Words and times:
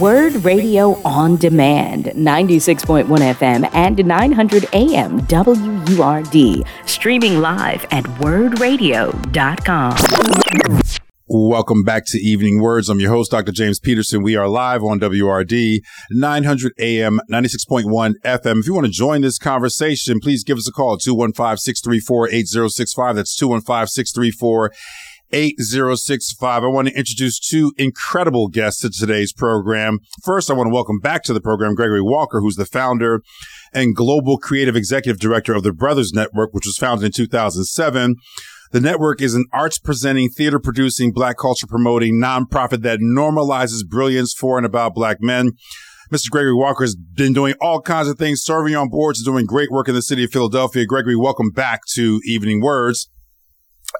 WURD 0.00 0.44
Radio 0.44 1.00
on 1.04 1.36
Demand, 1.36 2.06
96.1 2.06 3.06
FM 3.06 3.68
and 3.74 4.04
900 4.04 4.66
AM 4.72 5.20
WURD. 5.26 6.64
Streaming 6.86 7.40
live 7.40 7.84
at 7.90 8.04
wurdradio.com. 8.04 9.96
Welcome 11.28 11.82
back 11.82 12.04
to 12.08 12.18
Evening 12.18 12.60
WURDs. 12.60 12.90
I'm 12.90 13.00
your 13.00 13.10
host, 13.10 13.30
Dr. 13.30 13.52
James 13.52 13.80
Peterson. 13.80 14.22
We 14.22 14.36
are 14.36 14.48
live 14.48 14.82
on 14.82 15.00
WURD 15.00 15.80
900 16.10 16.72
AM, 16.78 17.20
96.1 17.30 18.14
FM. 18.22 18.60
If 18.60 18.66
you 18.66 18.74
want 18.74 18.84
to 18.86 18.92
join 18.92 19.22
this 19.22 19.38
conversation, 19.38 20.20
please 20.20 20.44
give 20.44 20.58
us 20.58 20.68
a 20.68 20.72
call, 20.72 20.98
215-634-8065. 20.98 23.14
That's 23.14 23.34
215-634-8065. 25.32 26.42
I 26.42 26.66
want 26.66 26.88
to 26.88 26.94
introduce 26.94 27.38
two 27.38 27.72
incredible 27.76 28.48
guests 28.48 28.82
to 28.82 28.90
today's 28.90 29.32
program. 29.32 29.98
First, 30.22 30.50
I 30.50 30.54
want 30.54 30.68
to 30.68 30.74
welcome 30.74 30.98
back 30.98 31.22
to 31.24 31.32
the 31.32 31.40
program 31.40 31.74
Gregory 31.74 32.02
Walker, 32.02 32.40
who's 32.40 32.56
the 32.56 32.66
founder 32.66 33.22
and 33.72 33.94
global 33.94 34.38
creative 34.38 34.76
executive 34.76 35.20
director 35.20 35.54
of 35.54 35.62
the 35.62 35.72
Brothers 35.72 36.12
Network, 36.12 36.52
which 36.52 36.66
was 36.66 36.76
founded 36.76 37.06
in 37.06 37.12
2007. 37.12 38.16
The 38.72 38.80
network 38.80 39.20
is 39.20 39.34
an 39.34 39.44
arts 39.52 39.78
presenting, 39.78 40.30
theater 40.30 40.58
producing, 40.58 41.12
black 41.12 41.36
culture 41.36 41.66
promoting 41.66 42.20
nonprofit 42.20 42.82
that 42.82 43.00
normalizes 43.00 43.86
brilliance 43.86 44.32
for 44.32 44.56
and 44.56 44.66
about 44.66 44.94
black 44.94 45.18
men. 45.20 45.52
Mr. 46.10 46.30
Gregory 46.30 46.54
Walker 46.54 46.84
has 46.84 46.94
been 46.94 47.32
doing 47.32 47.54
all 47.60 47.80
kinds 47.80 48.08
of 48.08 48.18
things, 48.18 48.42
serving 48.42 48.74
on 48.74 48.88
boards 48.90 49.24
doing 49.24 49.46
great 49.46 49.70
work 49.70 49.88
in 49.88 49.94
the 49.94 50.02
city 50.02 50.24
of 50.24 50.30
Philadelphia. 50.30 50.84
Gregory, 50.84 51.16
welcome 51.16 51.50
back 51.50 51.80
to 51.94 52.20
Evening 52.24 52.62
WURDs. 52.62 53.08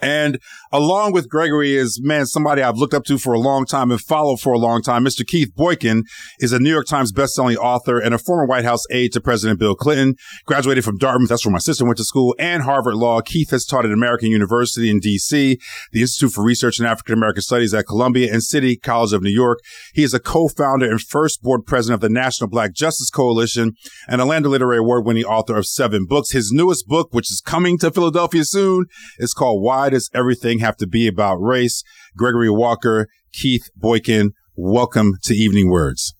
And 0.00 0.38
along 0.72 1.12
with 1.12 1.28
Gregory 1.28 1.76
is, 1.76 2.00
man, 2.02 2.26
somebody 2.26 2.62
I've 2.62 2.78
looked 2.78 2.94
up 2.94 3.04
to 3.04 3.18
for 3.18 3.34
a 3.34 3.38
long 3.38 3.66
time 3.66 3.90
and 3.90 4.00
followed 4.00 4.40
for 4.40 4.52
a 4.52 4.58
long 4.58 4.82
time. 4.82 5.04
Mr. 5.04 5.26
Keith 5.26 5.54
Boykin 5.54 6.04
is 6.40 6.52
a 6.52 6.58
New 6.58 6.70
York 6.70 6.86
Times 6.86 7.12
bestselling 7.12 7.56
author 7.56 7.98
and 7.98 8.14
a 8.14 8.18
former 8.18 8.46
White 8.46 8.64
House 8.64 8.84
aide 8.90 9.12
to 9.12 9.20
President 9.20 9.60
Bill 9.60 9.74
Clinton. 9.74 10.14
Graduated 10.46 10.84
from 10.84 10.96
Dartmouth. 10.96 11.28
That's 11.28 11.44
where 11.44 11.52
my 11.52 11.58
sister 11.58 11.84
went 11.84 11.98
to 11.98 12.04
school 12.04 12.34
and 12.38 12.62
Harvard 12.62 12.94
Law. 12.94 13.20
Keith 13.20 13.50
has 13.50 13.66
taught 13.66 13.84
at 13.84 13.92
American 13.92 14.30
University 14.30 14.90
in 14.90 15.00
DC, 15.00 15.60
the 15.92 16.00
Institute 16.00 16.32
for 16.32 16.42
Research 16.42 16.80
in 16.80 16.86
African 16.86 17.14
American 17.14 17.42
Studies 17.42 17.74
at 17.74 17.86
Columbia 17.86 18.32
and 18.32 18.42
City 18.42 18.76
College 18.76 19.12
of 19.12 19.22
New 19.22 19.30
York. 19.30 19.58
He 19.92 20.02
is 20.02 20.14
a 20.14 20.20
co-founder 20.20 20.90
and 20.90 21.00
first 21.00 21.42
board 21.42 21.66
president 21.66 21.96
of 21.96 22.00
the 22.00 22.12
National 22.12 22.48
Black 22.48 22.72
Justice 22.72 23.10
Coalition 23.10 23.72
and 24.08 24.20
a 24.20 24.24
Lambda 24.24 24.48
Literary 24.48 24.78
Award 24.78 25.04
winning 25.04 25.24
author 25.24 25.56
of 25.56 25.66
seven 25.66 26.06
books. 26.06 26.32
His 26.32 26.50
newest 26.50 26.86
book, 26.86 27.08
which 27.12 27.30
is 27.30 27.42
coming 27.44 27.78
to 27.78 27.90
Philadelphia 27.90 28.44
soon, 28.44 28.86
is 29.18 29.34
called 29.34 29.62
Why 29.62 29.90
Does 29.90 30.08
Everything 30.14 30.61
Have 30.62 30.76
to 30.78 30.86
Be 30.86 31.06
About 31.06 31.36
Race? 31.36 31.82
Gregory 32.16 32.50
Walker, 32.50 33.08
Keith 33.32 33.68
Boykin, 33.76 34.30
welcome 34.56 35.14
to 35.24 35.34
Evening 35.34 35.68
WURDs. 35.68 36.14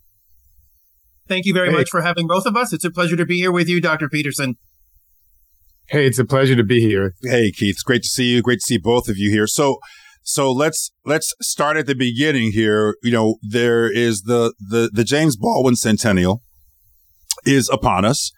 Thank 1.29 1.47
you 1.47 1.55
very 1.55 1.71
hey. 1.71 1.77
much 1.77 1.89
for 1.89 2.03
having 2.03 2.27
both 2.27 2.45
of 2.45 2.57
us. 2.57 2.73
It's 2.73 2.85
a 2.85 2.91
pleasure 2.91 3.17
to 3.17 3.25
be 3.25 3.37
here 3.37 3.53
with 3.53 3.69
you, 3.69 3.81
Dr. 3.81 4.09
Peterson. 4.09 4.57
Hey, 5.87 6.07
it's 6.07 6.19
a 6.19 6.25
pleasure 6.25 6.57
to 6.57 6.65
be 6.65 6.81
here. 6.81 7.15
Hey, 7.23 7.53
Keith, 7.53 7.77
it's 7.77 7.83
great 7.83 8.03
to 8.03 8.09
see 8.09 8.33
you. 8.35 8.43
Great 8.43 8.61
to 8.61 8.67
see 8.67 8.79
both 8.79 9.09
of 9.09 9.17
you 9.17 9.31
here. 9.31 9.47
So, 9.47 9.79
so 10.23 10.51
let's 10.51 10.91
let's 11.05 11.35
start 11.41 11.77
at 11.77 11.87
the 11.87 11.95
beginning 11.95 12.53
here. 12.53 12.97
You 13.03 13.13
know, 13.13 13.37
there 13.43 13.91
is 13.91 14.23
the 14.23 14.55
the 14.59 14.91
the 14.93 15.05
James 15.05 15.37
Baldwin 15.37 15.77
centennial 15.77 16.43
is 17.45 17.69
upon 17.69 18.05
us. 18.05 18.33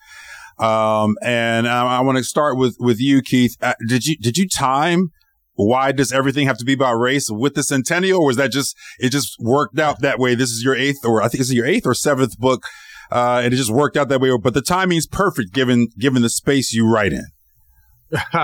Um, 0.58 1.16
and 1.22 1.66
I, 1.66 1.98
I 1.98 2.00
want 2.00 2.18
to 2.18 2.24
start 2.24 2.58
with 2.58 2.76
with 2.78 3.00
you, 3.00 3.22
Keith. 3.22 3.56
Uh, 3.60 3.74
did 3.88 4.04
you 4.04 4.16
did 4.16 4.36
you 4.36 4.48
time 4.48 5.10
why 5.54 5.92
does 5.92 6.12
everything 6.12 6.46
have 6.46 6.58
to 6.58 6.64
be 6.64 6.72
about 6.72 6.94
race 6.94 7.30
with 7.30 7.54
the 7.54 7.62
centennial 7.62 8.20
or 8.20 8.26
was 8.26 8.36
that 8.36 8.50
just 8.50 8.76
it 8.98 9.10
just 9.10 9.36
worked 9.38 9.78
out 9.78 10.00
that 10.00 10.18
way 10.18 10.34
this 10.34 10.50
is 10.50 10.62
your 10.64 10.74
eighth 10.74 11.04
or 11.04 11.22
i 11.22 11.28
think 11.28 11.40
it's 11.40 11.52
your 11.52 11.66
eighth 11.66 11.86
or 11.86 11.94
seventh 11.94 12.38
book 12.38 12.64
uh, 13.12 13.42
and 13.44 13.52
it 13.52 13.56
just 13.56 13.70
worked 13.70 13.96
out 13.96 14.08
that 14.08 14.20
way 14.20 14.30
but 14.42 14.54
the 14.54 14.62
timing's 14.62 15.06
perfect 15.06 15.52
given 15.52 15.88
given 15.98 16.22
the 16.22 16.30
space 16.30 16.72
you 16.72 16.90
write 16.90 17.12
in 17.12 17.26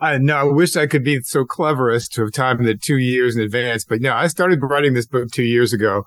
I 0.00 0.18
know. 0.18 0.36
I 0.36 0.44
wish 0.44 0.76
I 0.76 0.86
could 0.86 1.04
be 1.04 1.20
so 1.22 1.44
clever 1.44 1.90
as 1.90 2.08
to 2.08 2.22
have 2.22 2.32
timed 2.32 2.66
it 2.66 2.82
two 2.82 2.98
years 2.98 3.36
in 3.36 3.42
advance. 3.42 3.84
But 3.84 4.00
no, 4.00 4.12
I 4.12 4.26
started 4.26 4.60
writing 4.62 4.94
this 4.94 5.06
book 5.06 5.30
two 5.32 5.44
years 5.44 5.72
ago. 5.72 6.04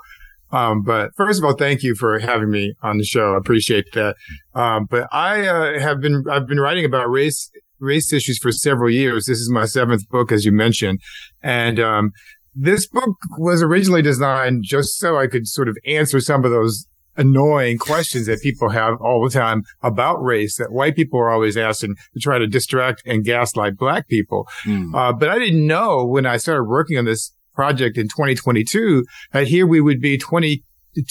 Um, 0.52 0.82
but 0.84 1.12
first 1.16 1.40
of 1.40 1.46
all, 1.46 1.54
thank 1.54 1.84
you 1.84 1.96
for 1.96 2.20
having 2.20 2.50
me 2.50 2.74
on 2.82 2.98
the 2.98 3.04
show. 3.04 3.34
I 3.34 3.38
appreciate 3.38 3.86
that. 3.94 4.16
Um, 4.56 4.86
but 4.90 5.08
I 5.12 5.48
uh, 5.48 5.80
have 5.80 6.02
been 6.02 6.24
I've 6.30 6.48
been 6.48 6.60
writing 6.60 6.86
about 6.86 7.10
race 7.10 7.52
race 7.80 8.14
issues 8.14 8.38
for 8.38 8.52
several 8.52 8.90
years. 8.90 9.26
This 9.26 9.40
is 9.40 9.50
my 9.50 9.66
seventh 9.66 10.08
book, 10.10 10.32
as 10.32 10.46
you 10.46 10.52
mentioned, 10.52 11.00
and 11.42 11.80
um, 11.80 12.12
this 12.56 12.88
book 12.88 13.18
was 13.38 13.62
originally 13.62 14.02
designed 14.02 14.64
just 14.64 14.98
so 14.98 15.18
I 15.18 15.28
could 15.28 15.48
sort 15.48 15.70
of 15.70 15.78
answer 15.86 16.20
some 16.20 16.44
of 16.44 16.52
those 16.52 16.88
annoying 17.16 17.78
questions 17.78 18.28
that 18.28 18.42
people 18.42 18.70
have 18.70 18.96
all 19.02 19.24
the 19.24 19.30
time 19.30 19.64
about 19.84 20.24
race 20.24 20.58
that 20.58 20.72
white 20.72 20.96
people 20.96 21.20
are 21.20 21.30
always 21.30 21.58
asking 21.58 21.96
to 22.14 22.20
try 22.20 22.40
to 22.40 22.48
distract 22.48 23.04
and 23.06 23.26
gaslight 23.26 23.78
black 23.78 24.08
people. 24.08 24.48
Mm. 24.64 24.96
Uh, 24.96 25.14
but 25.14 25.30
I 25.30 25.38
didn't 25.38 25.68
know 25.68 26.06
when 26.06 26.26
I 26.26 26.38
started 26.38 26.64
working 26.64 26.98
on 26.98 27.06
this 27.06 27.34
project 27.54 27.98
in 27.98 28.06
2022 28.06 29.06
that 29.34 29.48
here 29.48 29.68
we 29.68 29.82
would 29.82 30.00
be 30.00 30.18
20 30.18 30.64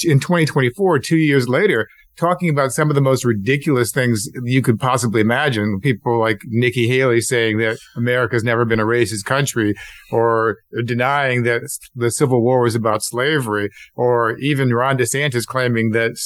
in 0.05 0.19
2024, 0.19 0.99
two 0.99 1.17
years 1.17 1.49
later, 1.49 1.89
talking 2.19 2.49
about 2.49 2.73
some 2.73 2.91
of 2.91 2.95
the 2.95 3.01
most 3.01 3.25
ridiculous 3.25 3.93
things 3.93 4.29
you 4.45 4.62
could 4.62 4.79
possibly 4.79 5.21
imagine. 5.21 5.81
People 5.81 6.19
like 6.19 6.41
Nikki 6.47 6.89
Haley 6.89 7.21
saying 7.21 7.59
that 7.59 7.79
America's 7.97 8.45
never 8.45 8.65
been 8.65 8.81
a 8.81 8.84
racist 8.84 9.25
country 9.25 9.75
or 10.11 10.59
denying 10.84 11.45
that 11.45 11.62
the 11.95 12.11
Civil 12.11 12.43
War 12.43 12.62
was 12.62 12.75
about 12.75 13.03
slavery 13.03 13.71
or 13.95 14.37
even 14.39 14.75
Ron 14.75 14.99
DeSantis 14.99 15.47
claiming 15.47 15.91
that, 15.93 16.17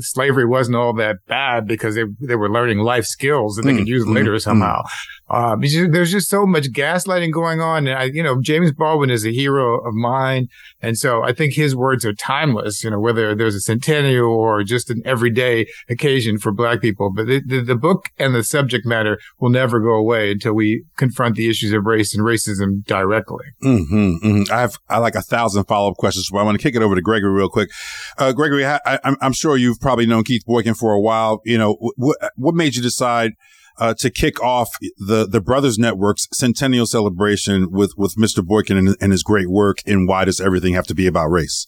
slavery 0.00 0.46
wasn't 0.46 0.76
all 0.76 0.92
that 0.94 1.16
bad 1.26 1.66
because 1.66 1.94
they, 1.94 2.04
they 2.20 2.36
were 2.36 2.50
learning 2.50 2.78
life 2.78 3.04
skills 3.04 3.56
that 3.56 3.62
they 3.62 3.72
mm, 3.72 3.78
could 3.78 3.88
use 3.88 4.04
mm, 4.04 4.14
later 4.14 4.32
mm, 4.32 4.40
somehow. 4.40 4.82
Uh, 5.30 5.56
there's 5.60 6.10
just 6.10 6.28
so 6.28 6.44
much 6.44 6.64
gaslighting 6.72 7.32
going 7.32 7.60
on. 7.60 7.86
And 7.86 7.96
I, 7.96 8.04
you 8.04 8.22
know, 8.22 8.40
James 8.40 8.72
Baldwin 8.72 9.10
is 9.10 9.24
a 9.24 9.32
hero 9.32 9.78
of 9.86 9.94
mine. 9.94 10.48
And 10.82 10.98
so 10.98 11.22
I 11.22 11.32
think 11.32 11.54
his 11.54 11.76
words 11.76 12.04
are 12.04 12.12
timeless, 12.12 12.82
you 12.82 12.90
know, 12.90 12.98
whether 12.98 13.34
there's 13.34 13.54
a 13.54 13.60
centennial 13.60 14.28
or 14.28 14.64
just 14.64 14.90
an 14.90 15.02
everyday 15.04 15.66
occasion 15.88 16.38
for 16.38 16.52
black 16.52 16.80
people. 16.80 17.12
But 17.14 17.26
the, 17.26 17.40
the, 17.46 17.60
the 17.60 17.76
book 17.76 18.10
and 18.18 18.34
the 18.34 18.42
subject 18.42 18.84
matter 18.84 19.18
will 19.38 19.50
never 19.50 19.78
go 19.78 19.92
away 19.92 20.32
until 20.32 20.54
we 20.54 20.84
confront 20.96 21.36
the 21.36 21.48
issues 21.48 21.72
of 21.72 21.86
race 21.86 22.12
and 22.14 22.24
racism 22.24 22.84
directly. 22.84 23.44
Mm-hmm, 23.62 24.26
mm-hmm. 24.26 24.52
I 24.52 24.60
have 24.60 24.78
I 24.88 24.98
like 24.98 25.14
a 25.14 25.22
thousand 25.22 25.64
follow 25.64 25.90
up 25.90 25.96
questions, 25.96 26.28
but 26.32 26.38
I 26.38 26.42
want 26.42 26.58
to 26.58 26.62
kick 26.62 26.74
it 26.74 26.82
over 26.82 26.96
to 26.96 27.02
Gregory 27.02 27.30
real 27.30 27.48
quick. 27.48 27.70
Uh, 28.18 28.32
Gregory, 28.32 28.66
I, 28.66 28.80
am 29.20 29.32
sure 29.32 29.56
you've 29.56 29.80
probably 29.80 30.06
known 30.06 30.24
Keith 30.24 30.44
Boykin 30.44 30.74
for 30.74 30.92
a 30.92 31.00
while. 31.00 31.40
You 31.44 31.58
know, 31.58 31.76
what, 31.96 32.16
what 32.36 32.54
made 32.54 32.74
you 32.74 32.82
decide 32.82 33.32
uh, 33.80 33.94
to 33.94 34.10
kick 34.10 34.40
off 34.42 34.68
the 34.98 35.26
the 35.26 35.40
Brothers 35.40 35.78
Network's 35.78 36.28
centennial 36.32 36.86
celebration 36.86 37.70
with 37.70 37.94
with 37.96 38.14
Mr. 38.16 38.44
Boykin 38.44 38.76
and, 38.76 38.96
and 39.00 39.10
his 39.10 39.22
great 39.22 39.48
work 39.48 39.78
in 39.86 40.06
Why 40.06 40.24
Does 40.24 40.40
Everything 40.40 40.74
Have 40.74 40.86
to 40.88 40.94
Be 40.94 41.06
About 41.06 41.30
Race? 41.30 41.66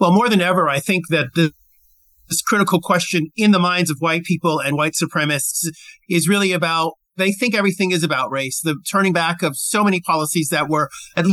Well, 0.00 0.12
more 0.12 0.28
than 0.28 0.40
ever, 0.40 0.68
I 0.68 0.80
think 0.80 1.04
that 1.10 1.28
the 1.34 1.52
this 2.28 2.42
critical 2.42 2.80
question 2.80 3.28
in 3.36 3.52
the 3.52 3.58
minds 3.58 3.90
of 3.90 3.98
white 4.00 4.24
people 4.24 4.60
and 4.60 4.76
white 4.76 4.92
supremacists 4.92 5.66
is 6.08 6.28
really 6.28 6.52
about 6.52 6.94
they 7.16 7.32
think 7.32 7.54
everything 7.54 7.90
is 7.90 8.04
about 8.04 8.30
race. 8.30 8.60
The 8.60 8.76
turning 8.90 9.12
back 9.12 9.42
of 9.42 9.56
so 9.56 9.84
many 9.84 10.00
policies 10.00 10.48
that 10.50 10.68
were 10.68 10.88
at 11.16 11.26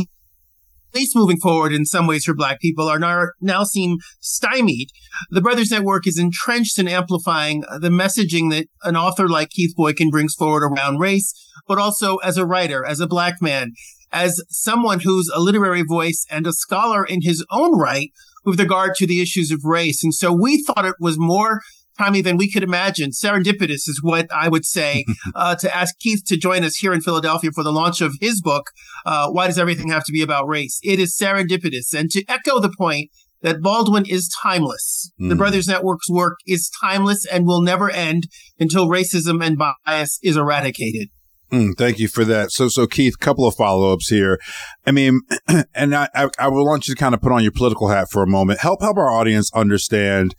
least 0.94 1.16
moving 1.16 1.38
forward 1.38 1.72
in 1.72 1.84
some 1.84 2.06
ways 2.06 2.24
for 2.24 2.34
black 2.34 2.60
people 2.60 2.88
are 2.88 2.98
now, 2.98 3.26
now 3.40 3.64
seem 3.64 3.98
stymied. 4.20 4.88
The 5.30 5.40
Brothers 5.40 5.70
Network 5.70 6.06
is 6.06 6.18
entrenched 6.18 6.78
in 6.78 6.88
amplifying 6.88 7.62
the 7.80 7.88
messaging 7.88 8.50
that 8.50 8.66
an 8.82 8.96
author 8.96 9.28
like 9.28 9.50
Keith 9.50 9.74
Boykin 9.76 10.10
brings 10.10 10.34
forward 10.34 10.62
around 10.62 10.98
race, 10.98 11.34
but 11.66 11.78
also 11.78 12.16
as 12.18 12.36
a 12.36 12.46
writer, 12.46 12.84
as 12.84 13.00
a 13.00 13.06
black 13.06 13.40
man, 13.40 13.72
as 14.12 14.42
someone 14.48 15.00
who's 15.00 15.30
a 15.34 15.40
literary 15.40 15.82
voice 15.82 16.24
and 16.30 16.46
a 16.46 16.52
scholar 16.52 17.04
in 17.04 17.22
his 17.22 17.44
own 17.50 17.78
right 17.78 18.10
with 18.44 18.60
regard 18.60 18.94
to 18.94 19.06
the 19.06 19.20
issues 19.20 19.50
of 19.50 19.64
race. 19.64 20.02
And 20.04 20.14
so 20.14 20.32
we 20.32 20.62
thought 20.62 20.84
it 20.84 20.94
was 21.00 21.18
more 21.18 21.60
timely 21.98 22.22
than 22.22 22.36
we 22.36 22.50
could 22.50 22.62
imagine. 22.62 23.10
Serendipitous 23.10 23.88
is 23.88 24.00
what 24.02 24.26
I 24.32 24.48
would 24.48 24.64
say 24.64 25.04
uh, 25.34 25.54
to 25.56 25.74
ask 25.74 25.98
Keith 25.98 26.22
to 26.26 26.36
join 26.36 26.64
us 26.64 26.76
here 26.76 26.92
in 26.92 27.00
Philadelphia 27.00 27.50
for 27.54 27.64
the 27.64 27.72
launch 27.72 28.00
of 28.00 28.14
his 28.20 28.40
book, 28.40 28.70
uh, 29.04 29.30
Why 29.30 29.46
Does 29.46 29.58
Everything 29.58 29.88
Have 29.88 30.04
to 30.04 30.12
Be 30.12 30.22
About 30.22 30.46
Race? 30.48 30.80
It 30.82 31.00
is 31.00 31.16
serendipitous. 31.16 31.94
And 31.94 32.10
to 32.10 32.24
echo 32.28 32.60
the 32.60 32.72
point 32.76 33.10
that 33.42 33.60
Baldwin 33.60 34.06
is 34.06 34.28
timeless, 34.42 35.12
mm. 35.20 35.30
the. 35.30 35.36
Brothers 35.36 35.68
Network's 35.68 36.10
work 36.10 36.38
is 36.46 36.70
timeless 36.80 37.24
and 37.26 37.46
will 37.46 37.62
never 37.62 37.90
end 37.90 38.24
until 38.58 38.88
racism 38.88 39.44
and 39.44 39.58
bias 39.58 40.18
is 40.22 40.36
eradicated. 40.36 41.08
Mm, 41.52 41.76
thank 41.78 42.00
you 42.00 42.08
for 42.08 42.24
that. 42.24 42.50
So, 42.50 42.68
so 42.68 42.88
Keith, 42.88 43.20
couple 43.20 43.46
of 43.46 43.54
follow 43.54 43.92
ups 43.92 44.08
here. 44.08 44.40
I 44.84 44.90
mean, 44.90 45.20
and 45.74 45.94
I, 45.94 46.08
I, 46.12 46.28
I 46.40 46.48
want 46.48 46.88
you 46.88 46.94
to 46.94 46.98
kind 46.98 47.14
of 47.14 47.20
put 47.20 47.30
on 47.30 47.42
your 47.42 47.52
political 47.52 47.88
hat 47.88 48.08
for 48.10 48.22
a 48.22 48.26
moment. 48.26 48.60
Help, 48.60 48.82
help 48.82 48.96
our 48.96 49.10
audience 49.10 49.50
understand 49.54 50.34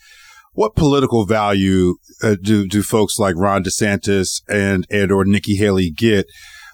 what 0.58 0.76
political 0.76 1.24
value 1.24 1.98
uh, 2.24 2.36
do 2.42 2.68
do 2.68 2.82
folks 2.82 3.20
like 3.20 3.36
Ron 3.36 3.64
DeSantis 3.64 4.42
and 4.50 4.88
and 4.90 5.12
or 5.12 5.24
Nikki 5.24 5.56
Haley 5.56 5.92
get 5.92 6.26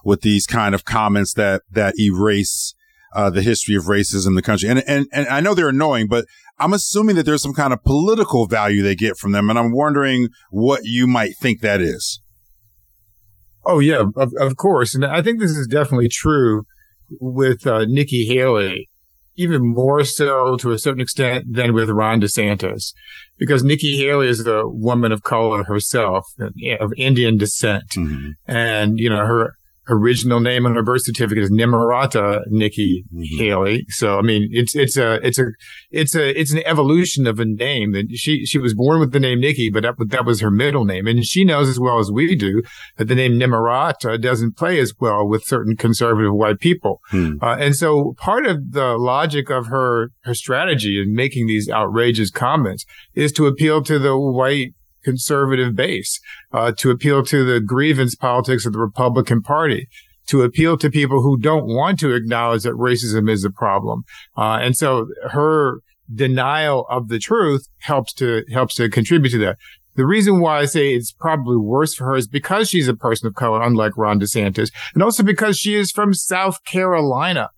with 0.06 0.22
these 0.22 0.48
kind 0.48 0.74
of 0.74 0.86
comments 0.86 1.34
that 1.34 1.64
that 1.70 2.00
erase 2.00 2.74
uh, 3.14 3.30
the 3.30 3.42
history 3.42 3.76
of 3.76 3.84
racism 3.84 4.28
in 4.28 4.36
the 4.36 4.42
country. 4.42 4.70
And, 4.70 4.82
and, 4.88 5.06
and 5.12 5.28
I 5.28 5.42
know 5.42 5.54
they're 5.54 5.68
annoying, 5.68 6.08
but 6.08 6.26
I'm 6.60 6.72
assuming 6.72 7.18
that 7.18 7.26
there's 7.26 7.44
some 7.44 7.54
kind 7.54 7.74
of 7.74 7.84
political 7.84 8.48
value 8.48 8.82
they 8.82 8.96
get 8.96 9.18
from 9.18 9.34
them. 9.34 9.50
And 9.50 9.60
I'm 9.60 9.74
wondering 9.74 10.30
what 10.50 10.82
you 10.86 11.06
might 11.06 11.36
think 11.38 11.60
that 11.60 11.82
is. 11.82 12.22
Oh, 13.66 13.80
yeah, 13.80 14.06
of, 14.16 14.32
of 14.40 14.56
course. 14.56 14.96
And 14.96 15.06
I 15.06 15.22
think 15.22 15.42
this 15.42 15.52
is 15.52 15.68
definitely 15.68 16.10
true 16.10 16.64
with 17.20 17.68
uh, 17.68 17.86
Nikki 17.86 18.26
Haley, 18.26 18.90
even 19.36 19.66
more 19.66 20.04
so 20.04 20.56
to 20.58 20.72
a 20.72 20.80
certain 20.80 21.02
extent 21.02 21.46
than 21.50 21.74
with 21.74 21.90
Ron 21.90 22.22
DeSantis, 22.22 22.94
because 23.38 23.64
Nikki 23.64 23.98
Haley 23.98 24.28
is 24.28 24.46
a 24.46 24.68
woman 24.68 25.12
of 25.12 25.24
color 25.24 25.64
herself, 25.64 26.26
of 26.80 26.94
Indian 26.98 27.38
descent. 27.38 27.90
Mm-hmm. 27.92 28.32
And, 28.48 29.00
you 29.00 29.10
know, 29.10 29.26
her 29.26 29.58
original 29.90 30.40
name 30.40 30.66
on 30.66 30.76
her 30.76 30.84
birth 30.84 31.04
certificate 31.04 31.44
is 31.44 31.52
Nimarata 31.52 32.42
Nikki 32.48 33.04
mm-hmm. 33.14 33.38
Haley. 33.38 33.86
So 33.90 34.18
I 34.18 34.22
mean, 34.22 34.50
it's 34.52 34.76
it's 34.76 34.98
a 34.98 35.16
it's 35.26 35.40
a 35.40 35.46
it's 35.92 36.16
a 36.16 36.40
it's 36.40 36.54
an 36.54 36.62
evolution 36.66 37.28
of 37.28 37.40
a 37.40 37.46
name 37.46 37.92
that 37.94 38.16
she 38.16 38.46
she 38.46 38.60
was 38.60 38.74
born 38.74 39.00
with 39.00 39.12
the 39.12 39.20
name 39.20 39.40
Nikki, 39.40 39.70
but 39.70 39.84
that 39.84 39.96
that 40.08 40.26
was 40.26 40.42
her 40.42 40.52
middle 40.52 40.86
name, 40.86 41.08
and 41.08 41.26
she 41.26 41.44
knows 41.44 41.68
as 41.68 41.80
well 41.80 42.00
as 42.00 42.12
we 42.12 42.36
do 42.36 42.62
that 42.98 43.06
the 43.06 43.16
name 43.16 43.34
Nimarata 43.34 44.22
doesn't 44.22 44.58
play 44.58 44.80
as 44.80 44.94
well 45.00 45.28
with 45.28 45.44
certain 45.44 45.76
conservative 45.76 46.34
white 46.34 46.60
people, 46.60 47.00
hmm. 47.10 47.36
uh, 47.42 47.56
and 47.58 47.76
so 47.76 48.14
part 48.18 48.46
of 48.46 48.72
the 48.72 48.98
logic 48.98 49.50
of 49.50 49.68
her 49.68 50.10
her 50.24 50.34
strategy 50.34 51.02
in 51.02 51.14
making 51.14 51.48
these 51.48 51.70
outrageous 51.70 52.32
comments 52.32 52.86
is 53.14 53.32
to 53.34 53.48
appeal 53.48 53.82
to 53.84 54.00
the 54.00 54.18
white 54.18 54.74
conservative 55.04 55.76
base, 55.76 56.20
uh, 56.52 56.72
to 56.78 56.92
appeal 56.92 57.24
to 57.24 57.46
the 57.46 57.60
grievance 57.60 58.16
politics 58.16 58.66
of 58.66 58.74
the 58.74 58.80
Republican 58.80 59.42
Party, 59.42 59.88
to 60.28 60.42
appeal 60.42 60.78
to 60.78 60.90
people 60.90 61.22
who 61.22 61.38
don't 61.38 61.66
want 61.66 62.00
to 62.00 62.14
acknowledge 62.14 62.64
that 62.64 62.74
racism 62.74 63.30
is 63.30 63.44
a 63.44 63.52
problem. 63.52 64.04
Uh, 64.38 64.60
and 64.62 64.76
so 64.78 65.08
her 65.30 65.80
denial 66.14 66.86
of 66.90 67.08
the 67.08 67.20
truth 67.20 67.68
helps 67.80 68.14
to 68.14 68.44
helps 68.52 68.76
to 68.76 68.90
contribute 68.90 69.32
to 69.32 69.38
that. 69.40 69.58
The 69.96 70.06
reason 70.06 70.40
why 70.40 70.60
I 70.60 70.66
say 70.66 70.94
it's 70.94 71.12
probably 71.12 71.58
worse 71.58 71.94
for 71.94 72.06
her 72.06 72.16
is 72.16 72.28
because 72.28 72.68
she's 72.70 72.88
a 72.88 72.96
person 72.96 73.28
of 73.28 73.36
color, 73.36 73.62
unlike 73.62 73.96
Ron 73.96 74.20
DeSantis, 74.20 74.72
and 74.94 75.04
also 75.04 75.24
because 75.24 75.58
she 75.58 75.76
is 75.76 75.92
from 75.92 76.14
South 76.14 76.64
Carolina. 76.66 77.50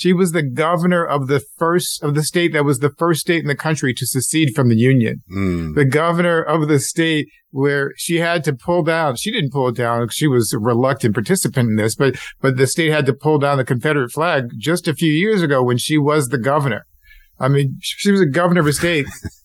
She 0.00 0.14
was 0.14 0.32
the 0.32 0.42
governor 0.42 1.04
of 1.04 1.26
the 1.26 1.42
first 1.58 2.02
of 2.02 2.14
the 2.14 2.24
state 2.24 2.54
that 2.54 2.64
was 2.64 2.78
the 2.78 2.88
first 2.88 3.20
state 3.20 3.42
in 3.42 3.48
the 3.48 3.54
country 3.54 3.92
to 3.92 4.06
secede 4.06 4.54
from 4.56 4.70
the 4.70 4.76
Union. 4.76 5.22
Mm. 5.30 5.74
The 5.74 5.84
governor 5.84 6.40
of 6.40 6.68
the 6.68 6.78
state 6.78 7.28
where 7.50 7.92
she 7.98 8.16
had 8.16 8.42
to 8.44 8.54
pull 8.54 8.82
down. 8.82 9.16
She 9.16 9.30
didn't 9.30 9.52
pull 9.52 9.68
it 9.68 9.76
down. 9.76 10.08
She 10.08 10.26
was 10.26 10.54
a 10.54 10.58
reluctant 10.58 11.12
participant 11.12 11.68
in 11.68 11.76
this, 11.76 11.94
but, 11.96 12.16
but 12.40 12.56
the 12.56 12.66
state 12.66 12.90
had 12.90 13.04
to 13.06 13.12
pull 13.12 13.38
down 13.38 13.58
the 13.58 13.64
Confederate 13.64 14.10
flag 14.10 14.48
just 14.56 14.88
a 14.88 14.94
few 14.94 15.12
years 15.12 15.42
ago 15.42 15.62
when 15.62 15.76
she 15.76 15.98
was 15.98 16.28
the 16.28 16.38
governor. 16.38 16.86
I 17.38 17.48
mean, 17.48 17.76
she 17.82 18.10
was 18.10 18.22
a 18.22 18.26
governor 18.26 18.62
of 18.62 18.68
a 18.68 18.72
state, 18.72 19.04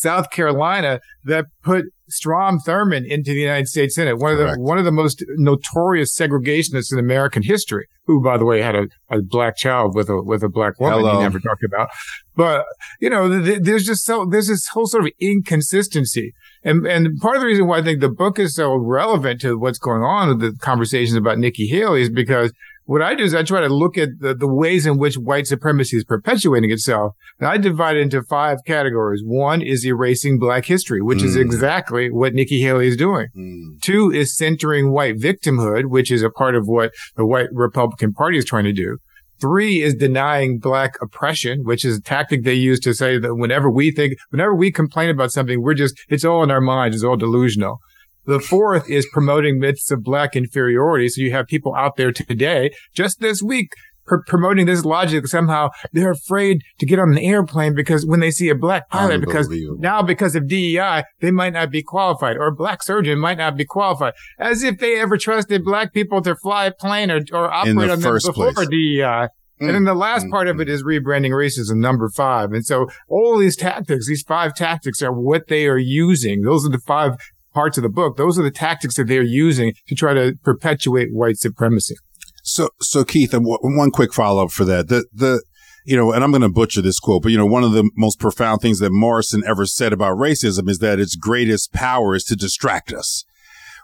South 0.00 0.30
Carolina, 0.30 1.00
that 1.24 1.46
put 1.62 1.86
Strom 2.08 2.60
Thurmond 2.60 3.06
into 3.08 3.32
the 3.32 3.40
United 3.40 3.66
States 3.66 3.96
Senate, 3.96 4.18
one 4.18 4.32
of 4.32 4.38
the 4.38 4.54
one 4.58 4.78
of 4.78 4.84
the 4.84 4.92
most 4.92 5.24
notorious 5.36 6.16
segregationists 6.16 6.92
in 6.92 6.98
American 6.98 7.42
history, 7.42 7.86
who, 8.04 8.22
by 8.22 8.38
the 8.38 8.44
way, 8.44 8.62
had 8.62 8.76
a, 8.76 8.86
a 9.10 9.22
black 9.22 9.56
child 9.56 9.94
with 9.94 10.08
a 10.08 10.22
with 10.22 10.42
a 10.42 10.48
black 10.48 10.78
woman 10.78 11.00
Hello. 11.00 11.16
he 11.16 11.22
never 11.22 11.40
talked 11.40 11.64
about. 11.64 11.88
But 12.36 12.64
you 13.00 13.10
know, 13.10 13.42
th- 13.42 13.60
there's 13.62 13.84
just 13.84 14.04
so 14.04 14.24
there's 14.30 14.48
this 14.48 14.68
whole 14.68 14.86
sort 14.86 15.04
of 15.04 15.10
inconsistency, 15.20 16.32
and 16.62 16.86
and 16.86 17.18
part 17.20 17.36
of 17.36 17.40
the 17.40 17.46
reason 17.46 17.66
why 17.66 17.78
I 17.78 17.82
think 17.82 18.00
the 18.00 18.08
book 18.08 18.38
is 18.38 18.54
so 18.54 18.76
relevant 18.76 19.40
to 19.40 19.58
what's 19.58 19.78
going 19.78 20.02
on 20.02 20.28
with 20.28 20.40
the 20.40 20.56
conversations 20.60 21.16
about 21.16 21.38
Nikki 21.38 21.66
Haley 21.66 22.02
is 22.02 22.10
because 22.10 22.52
what 22.86 23.02
I 23.02 23.14
do 23.14 23.24
is 23.24 23.34
I 23.34 23.42
try 23.42 23.60
to 23.60 23.68
look 23.68 23.98
at 23.98 24.08
the, 24.20 24.34
the 24.34 24.48
ways 24.48 24.86
in 24.86 24.96
which 24.96 25.16
white 25.16 25.46
supremacy 25.46 25.96
is 25.96 26.04
perpetuating 26.04 26.70
itself. 26.70 27.14
And 27.38 27.48
I 27.48 27.56
divide 27.58 27.96
it 27.96 28.00
into 28.00 28.22
five 28.22 28.58
categories. 28.66 29.22
One 29.24 29.60
is 29.60 29.84
erasing 29.84 30.38
black 30.38 30.64
history, 30.64 31.02
which 31.02 31.18
mm. 31.18 31.24
is 31.24 31.36
exactly 31.36 32.10
what 32.10 32.32
Nikki 32.32 32.60
Haley 32.60 32.88
is 32.88 32.96
doing. 32.96 33.26
Mm. 33.36 33.80
Two 33.82 34.10
is 34.10 34.36
centering 34.36 34.92
white 34.92 35.18
victimhood, 35.18 35.86
which 35.86 36.10
is 36.10 36.22
a 36.22 36.30
part 36.30 36.54
of 36.54 36.66
what 36.66 36.92
the 37.16 37.26
white 37.26 37.48
Republican 37.52 38.12
Party 38.12 38.38
is 38.38 38.44
trying 38.44 38.64
to 38.64 38.72
do. 38.72 38.98
Three 39.40 39.82
is 39.82 39.94
denying 39.94 40.58
black 40.58 40.94
oppression, 41.02 41.62
which 41.64 41.84
is 41.84 41.98
a 41.98 42.00
tactic 42.00 42.44
they 42.44 42.54
use 42.54 42.80
to 42.80 42.94
say 42.94 43.18
that 43.18 43.34
whenever 43.34 43.70
we 43.70 43.90
think, 43.90 44.14
whenever 44.30 44.54
we 44.54 44.72
complain 44.72 45.10
about 45.10 45.30
something, 45.30 45.60
we're 45.60 45.74
just, 45.74 46.00
it's 46.08 46.24
all 46.24 46.42
in 46.42 46.50
our 46.50 46.60
minds. 46.60 46.96
It's 46.96 47.04
all 47.04 47.16
delusional. 47.16 47.78
The 48.26 48.40
fourth 48.40 48.90
is 48.90 49.06
promoting 49.12 49.58
myths 49.58 49.90
of 49.90 50.02
black 50.02 50.36
inferiority. 50.36 51.08
So 51.08 51.22
you 51.22 51.32
have 51.32 51.46
people 51.46 51.74
out 51.74 51.96
there 51.96 52.12
today, 52.12 52.72
just 52.92 53.20
this 53.20 53.42
week, 53.42 53.72
pr- 54.06 54.22
promoting 54.26 54.66
this 54.66 54.84
logic. 54.84 55.26
Somehow 55.26 55.70
they're 55.92 56.12
afraid 56.12 56.62
to 56.78 56.86
get 56.86 56.98
on 56.98 57.12
an 57.12 57.18
airplane 57.18 57.74
because 57.74 58.06
when 58.06 58.20
they 58.20 58.30
see 58.30 58.48
a 58.48 58.54
black 58.54 58.88
pilot, 58.88 59.20
because 59.20 59.48
now 59.78 60.02
because 60.02 60.34
of 60.34 60.48
DEI, 60.48 61.04
they 61.20 61.30
might 61.30 61.52
not 61.52 61.70
be 61.70 61.82
qualified 61.82 62.36
or 62.36 62.46
a 62.46 62.54
black 62.54 62.82
surgeon 62.82 63.18
might 63.18 63.38
not 63.38 63.56
be 63.56 63.64
qualified 63.64 64.14
as 64.38 64.62
if 64.62 64.78
they 64.78 64.98
ever 64.98 65.16
trusted 65.16 65.64
black 65.64 65.92
people 65.92 66.22
to 66.22 66.34
fly 66.36 66.66
a 66.66 66.72
plane 66.72 67.10
or, 67.10 67.20
or 67.32 67.52
operate 67.52 67.90
on 67.90 68.00
them 68.00 68.14
before 68.14 68.52
place. 68.52 68.68
DEI. 68.68 69.28
And 69.58 69.70
then 69.70 69.84
the 69.84 69.94
last 69.94 70.26
mm. 70.26 70.30
part 70.30 70.48
of 70.48 70.60
it 70.60 70.68
is 70.68 70.82
rebranding 70.82 71.30
racism, 71.30 71.76
number 71.76 72.10
five. 72.10 72.52
And 72.52 72.64
so 72.64 72.88
all 73.08 73.38
these 73.38 73.56
tactics, 73.56 74.06
these 74.06 74.22
five 74.22 74.54
tactics 74.54 75.00
are 75.00 75.12
what 75.12 75.48
they 75.48 75.66
are 75.66 75.78
using. 75.78 76.42
Those 76.42 76.66
are 76.66 76.70
the 76.70 76.78
five 76.78 77.12
parts 77.56 77.78
of 77.78 77.82
the 77.82 77.88
book, 77.88 78.18
those 78.18 78.38
are 78.38 78.42
the 78.42 78.50
tactics 78.50 78.96
that 78.96 79.06
they're 79.06 79.22
using 79.22 79.72
to 79.88 79.94
try 79.94 80.12
to 80.12 80.34
perpetuate 80.44 81.08
white 81.10 81.38
supremacy. 81.38 81.96
So, 82.44 82.68
so 82.82 83.02
Keith, 83.02 83.32
one 83.32 83.90
quick 83.90 84.12
follow 84.12 84.44
up 84.44 84.50
for 84.50 84.66
that. 84.66 84.88
The, 84.88 85.06
the, 85.10 85.42
you 85.86 85.96
know, 85.96 86.12
and 86.12 86.22
I'm 86.22 86.32
going 86.32 86.42
to 86.42 86.50
butcher 86.50 86.82
this 86.82 87.00
quote, 87.00 87.22
but 87.22 87.32
you 87.32 87.38
know, 87.38 87.46
one 87.46 87.64
of 87.64 87.72
the 87.72 87.90
most 87.96 88.20
profound 88.20 88.60
things 88.60 88.78
that 88.80 88.90
Morrison 88.92 89.42
ever 89.46 89.64
said 89.64 89.94
about 89.94 90.18
racism 90.18 90.68
is 90.68 90.80
that 90.80 91.00
its 91.00 91.16
greatest 91.16 91.72
power 91.72 92.14
is 92.14 92.24
to 92.24 92.36
distract 92.36 92.92
us. 92.92 93.24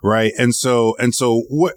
Right. 0.04 0.32
And 0.36 0.54
so, 0.54 0.94
and 0.98 1.14
so 1.14 1.44
what, 1.48 1.74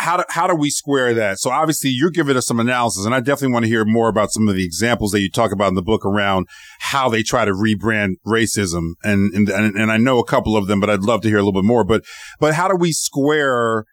how 0.00 0.16
do, 0.16 0.24
how 0.30 0.46
do 0.46 0.54
we 0.54 0.70
square 0.70 1.12
that? 1.12 1.38
So 1.38 1.50
obviously 1.50 1.90
you're 1.90 2.10
giving 2.10 2.34
us 2.34 2.46
some 2.46 2.58
analysis 2.58 3.04
and 3.04 3.14
I 3.14 3.20
definitely 3.20 3.52
want 3.52 3.64
to 3.66 3.68
hear 3.68 3.84
more 3.84 4.08
about 4.08 4.32
some 4.32 4.48
of 4.48 4.54
the 4.54 4.64
examples 4.64 5.12
that 5.12 5.20
you 5.20 5.30
talk 5.30 5.52
about 5.52 5.68
in 5.68 5.74
the 5.74 5.82
book 5.82 6.06
around 6.06 6.46
how 6.80 7.10
they 7.10 7.22
try 7.22 7.44
to 7.44 7.52
rebrand 7.52 8.14
racism. 8.26 8.92
And, 9.04 9.34
and, 9.34 9.48
and 9.50 9.92
I 9.92 9.98
know 9.98 10.18
a 10.18 10.24
couple 10.24 10.56
of 10.56 10.68
them, 10.68 10.80
but 10.80 10.88
I'd 10.88 11.02
love 11.02 11.20
to 11.22 11.28
hear 11.28 11.36
a 11.36 11.42
little 11.42 11.60
bit 11.60 11.66
more. 11.66 11.84
But, 11.84 12.04
but 12.38 12.54
how 12.54 12.66
do 12.66 12.76
we 12.76 12.92
square 12.92 13.84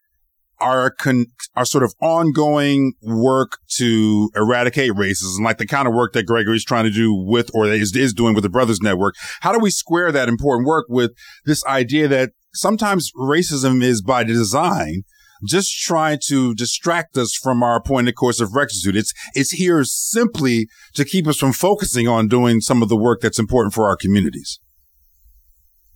our 0.61 0.91
con, 0.91 1.25
our 1.57 1.65
sort 1.65 1.83
of 1.83 1.93
ongoing 2.01 2.93
work 3.01 3.57
to 3.75 4.31
eradicate 4.33 4.93
racism, 4.93 5.41
like 5.43 5.57
the 5.57 5.67
kind 5.67 5.89
of 5.89 5.93
work 5.93 6.13
that 6.13 6.25
Gregory's 6.25 6.63
trying 6.63 6.85
to 6.85 6.89
do 6.89 7.13
with, 7.13 7.51
or 7.53 7.67
is, 7.67 7.93
is 7.95 8.13
doing 8.13 8.33
with 8.33 8.43
the 8.43 8.49
Brothers 8.49 8.79
Network. 8.81 9.15
How 9.41 9.51
do 9.51 9.59
we 9.59 9.71
square 9.71 10.13
that 10.13 10.29
important 10.29 10.67
work 10.67 10.85
with 10.87 11.11
this 11.43 11.65
idea 11.65 12.07
that 12.07 12.31
sometimes 12.53 13.11
racism 13.19 13.83
is 13.83 14.01
by 14.01 14.23
design? 14.23 15.03
Just 15.45 15.71
trying 15.81 16.19
to 16.27 16.53
distract 16.55 17.17
us 17.17 17.35
from 17.35 17.63
our 17.63 17.77
appointed 17.77 18.15
course 18.15 18.39
of 18.39 18.53
rectitude. 18.55 18.95
It's, 18.95 19.13
it's 19.33 19.51
here 19.51 19.83
simply 19.83 20.67
to 20.95 21.05
keep 21.05 21.27
us 21.27 21.37
from 21.37 21.53
focusing 21.53 22.07
on 22.07 22.27
doing 22.27 22.61
some 22.61 22.81
of 22.81 22.89
the 22.89 22.97
work 22.97 23.21
that's 23.21 23.39
important 23.39 23.73
for 23.73 23.87
our 23.87 23.95
communities. 23.95 24.59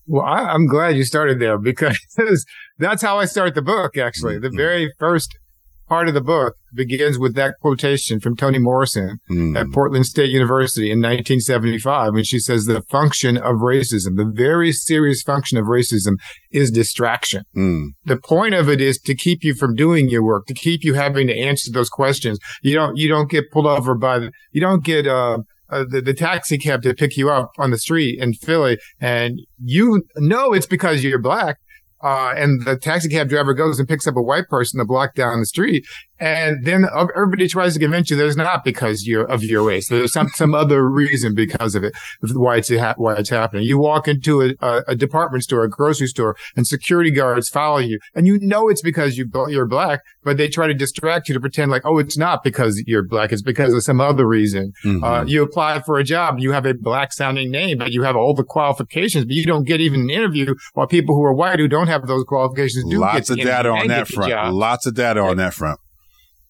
Well, 0.08 0.26
I, 0.26 0.54
am 0.54 0.68
glad 0.68 0.98
you 0.98 1.04
started 1.04 1.40
there 1.40 1.58
because 1.58 1.98
that's 2.78 3.02
how 3.02 3.20
I 3.20 3.26
start 3.26 3.56
the 3.56 3.62
book, 3.62 3.98
actually. 3.98 4.36
Mm-hmm. 4.36 4.44
The 4.44 4.58
very 4.58 4.94
first 5.00 5.38
part 5.92 6.08
of 6.08 6.14
the 6.14 6.22
book 6.22 6.56
begins 6.74 7.20
with 7.20 7.36
that 7.36 7.56
quotation 7.60 8.22
from 8.22 8.34
Toni 8.34 8.60
Morrison 8.60 9.18
mm. 9.30 9.60
at 9.60 9.70
Portland 9.74 10.06
State 10.06 10.30
University 10.30 10.90
in 10.90 11.00
1975 11.00 12.14
when 12.14 12.24
she 12.24 12.40
says 12.40 12.64
the 12.64 12.82
function 12.84 13.36
of 13.36 13.58
racism, 13.58 14.16
the 14.16 14.32
very 14.34 14.72
serious 14.72 15.22
function 15.22 15.58
of 15.58 15.66
racism 15.66 16.14
is 16.50 16.72
distraction. 16.72 17.44
Mm. 17.58 17.88
The 18.06 18.16
point 18.16 18.54
of 18.54 18.70
it 18.70 18.80
is 18.80 19.00
to 19.00 19.14
keep 19.14 19.44
you 19.44 19.54
from 19.54 19.76
doing 19.76 20.08
your 20.08 20.24
work, 20.24 20.46
to 20.46 20.54
keep 20.54 20.82
you 20.86 20.94
having 20.94 21.28
to 21.28 21.38
answer 21.38 21.70
those 21.70 21.90
questions. 21.90 22.40
You 22.62 22.74
don't, 22.74 22.96
you 22.96 23.10
don't 23.10 23.30
get 23.30 23.52
pulled 23.52 23.68
over 23.68 23.94
by 23.94 24.20
the, 24.20 24.32
you 24.54 24.62
don't 24.62 24.86
get, 24.86 25.08
uh, 25.08 25.40
uh, 25.70 25.84
the, 25.90 26.00
the 26.00 26.14
taxi 26.14 26.58
cab 26.58 26.84
to 26.84 26.94
pick 26.94 27.18
you 27.18 27.30
up 27.30 27.52
on 27.58 27.72
the 27.72 27.78
street 27.78 28.18
in 28.22 28.34
Philly 28.34 28.78
and 29.02 29.42
you 29.58 30.04
know 30.16 30.54
it's 30.54 30.66
because 30.66 31.04
you're 31.04 31.20
black 31.20 31.58
uh, 32.04 32.34
and 32.36 32.66
the 32.66 32.78
taxi 32.78 33.10
cab 33.10 33.30
driver 33.30 33.54
goes 33.54 33.80
and 33.80 33.88
picks 33.88 34.08
up 34.08 34.16
a 34.16 34.22
white 34.22 34.48
person 34.48 34.80
a 34.80 34.86
block 34.86 35.16
down 35.16 35.40
the 35.40 35.46
street. 35.46 35.86
And 36.22 36.64
then 36.64 36.86
everybody 37.16 37.48
tries 37.48 37.74
to 37.74 37.80
convince 37.80 38.12
you 38.12 38.16
there's 38.16 38.38
not 38.38 38.64
because 38.64 39.08
you're 39.08 39.26
of 39.26 39.44
your 39.44 39.64
race. 39.64 39.90
There's 39.90 40.14
some, 40.14 40.30
some 40.36 40.54
other 40.54 40.88
reason 40.88 41.34
because 41.34 41.74
of 41.74 41.84
it, 41.84 41.94
why 42.22 42.58
it's, 42.58 42.70
why 42.70 43.16
it's 43.16 43.32
happening. 43.32 43.64
You 43.64 43.80
walk 43.80 44.08
into 44.08 44.42
a, 44.44 44.54
a, 44.62 44.84
a 44.90 44.96
department 44.96 45.44
store, 45.44 45.64
a 45.64 45.70
grocery 45.70 46.06
store, 46.06 46.38
and 46.56 46.68
security 46.68 47.10
guards 47.10 47.50
follow 47.50 47.80
you. 47.80 47.98
And 48.14 48.28
you 48.28 48.38
know 48.40 48.70
it's 48.70 48.84
because 48.84 49.18
you, 49.18 49.32
you're 49.48 49.66
black, 49.66 50.02
but 50.24 50.38
they 50.38 50.48
try 50.48 50.68
to 50.68 50.76
distract 50.76 51.28
you 51.28 51.34
to 51.34 51.40
pretend 51.40 51.72
like, 51.72 51.82
oh, 51.86 51.98
it's 51.98 52.20
not 52.20 52.44
because 52.44 52.84
you're 52.86 53.02
black. 53.02 53.32
It's 53.32 53.42
because 53.42 53.74
of 53.74 53.82
some 53.82 54.00
other 54.00 54.28
reason. 54.28 54.74
Mm-hmm. 54.86 55.04
Uh, 55.04 55.24
you 55.26 55.42
apply 55.42 55.82
for 55.82 55.98
a 55.98 56.04
job. 56.04 56.38
You 56.38 56.52
have 56.52 56.68
a 56.68 56.76
black 56.76 57.14
sounding 57.14 57.50
name, 57.50 57.80
but 57.80 57.94
you 57.94 58.04
have 58.04 58.16
all 58.16 58.36
the 58.36 58.44
qualifications, 58.44 59.26
but 59.26 59.34
you 59.34 59.46
don't 59.46 59.64
get 59.64 59.82
even 59.82 60.02
an 60.02 60.12
interview 60.12 60.54
while 60.76 60.86
people 60.86 61.16
who 61.16 61.24
are 61.24 61.34
white 61.34 61.58
who 61.58 61.68
don't 61.68 61.88
have 61.88 62.06
those 62.06 62.24
qualifications 62.26 62.86
do 62.92 63.00
Lots 63.00 63.32
of 63.32 63.38
data 63.38 63.70
on 63.70 63.88
that 63.88 64.08
front. 64.08 64.54
Lots 64.54 64.86
of 64.86 64.94
data 64.94 65.20
on 65.20 65.38
that 65.38 65.56
front. 65.56 65.80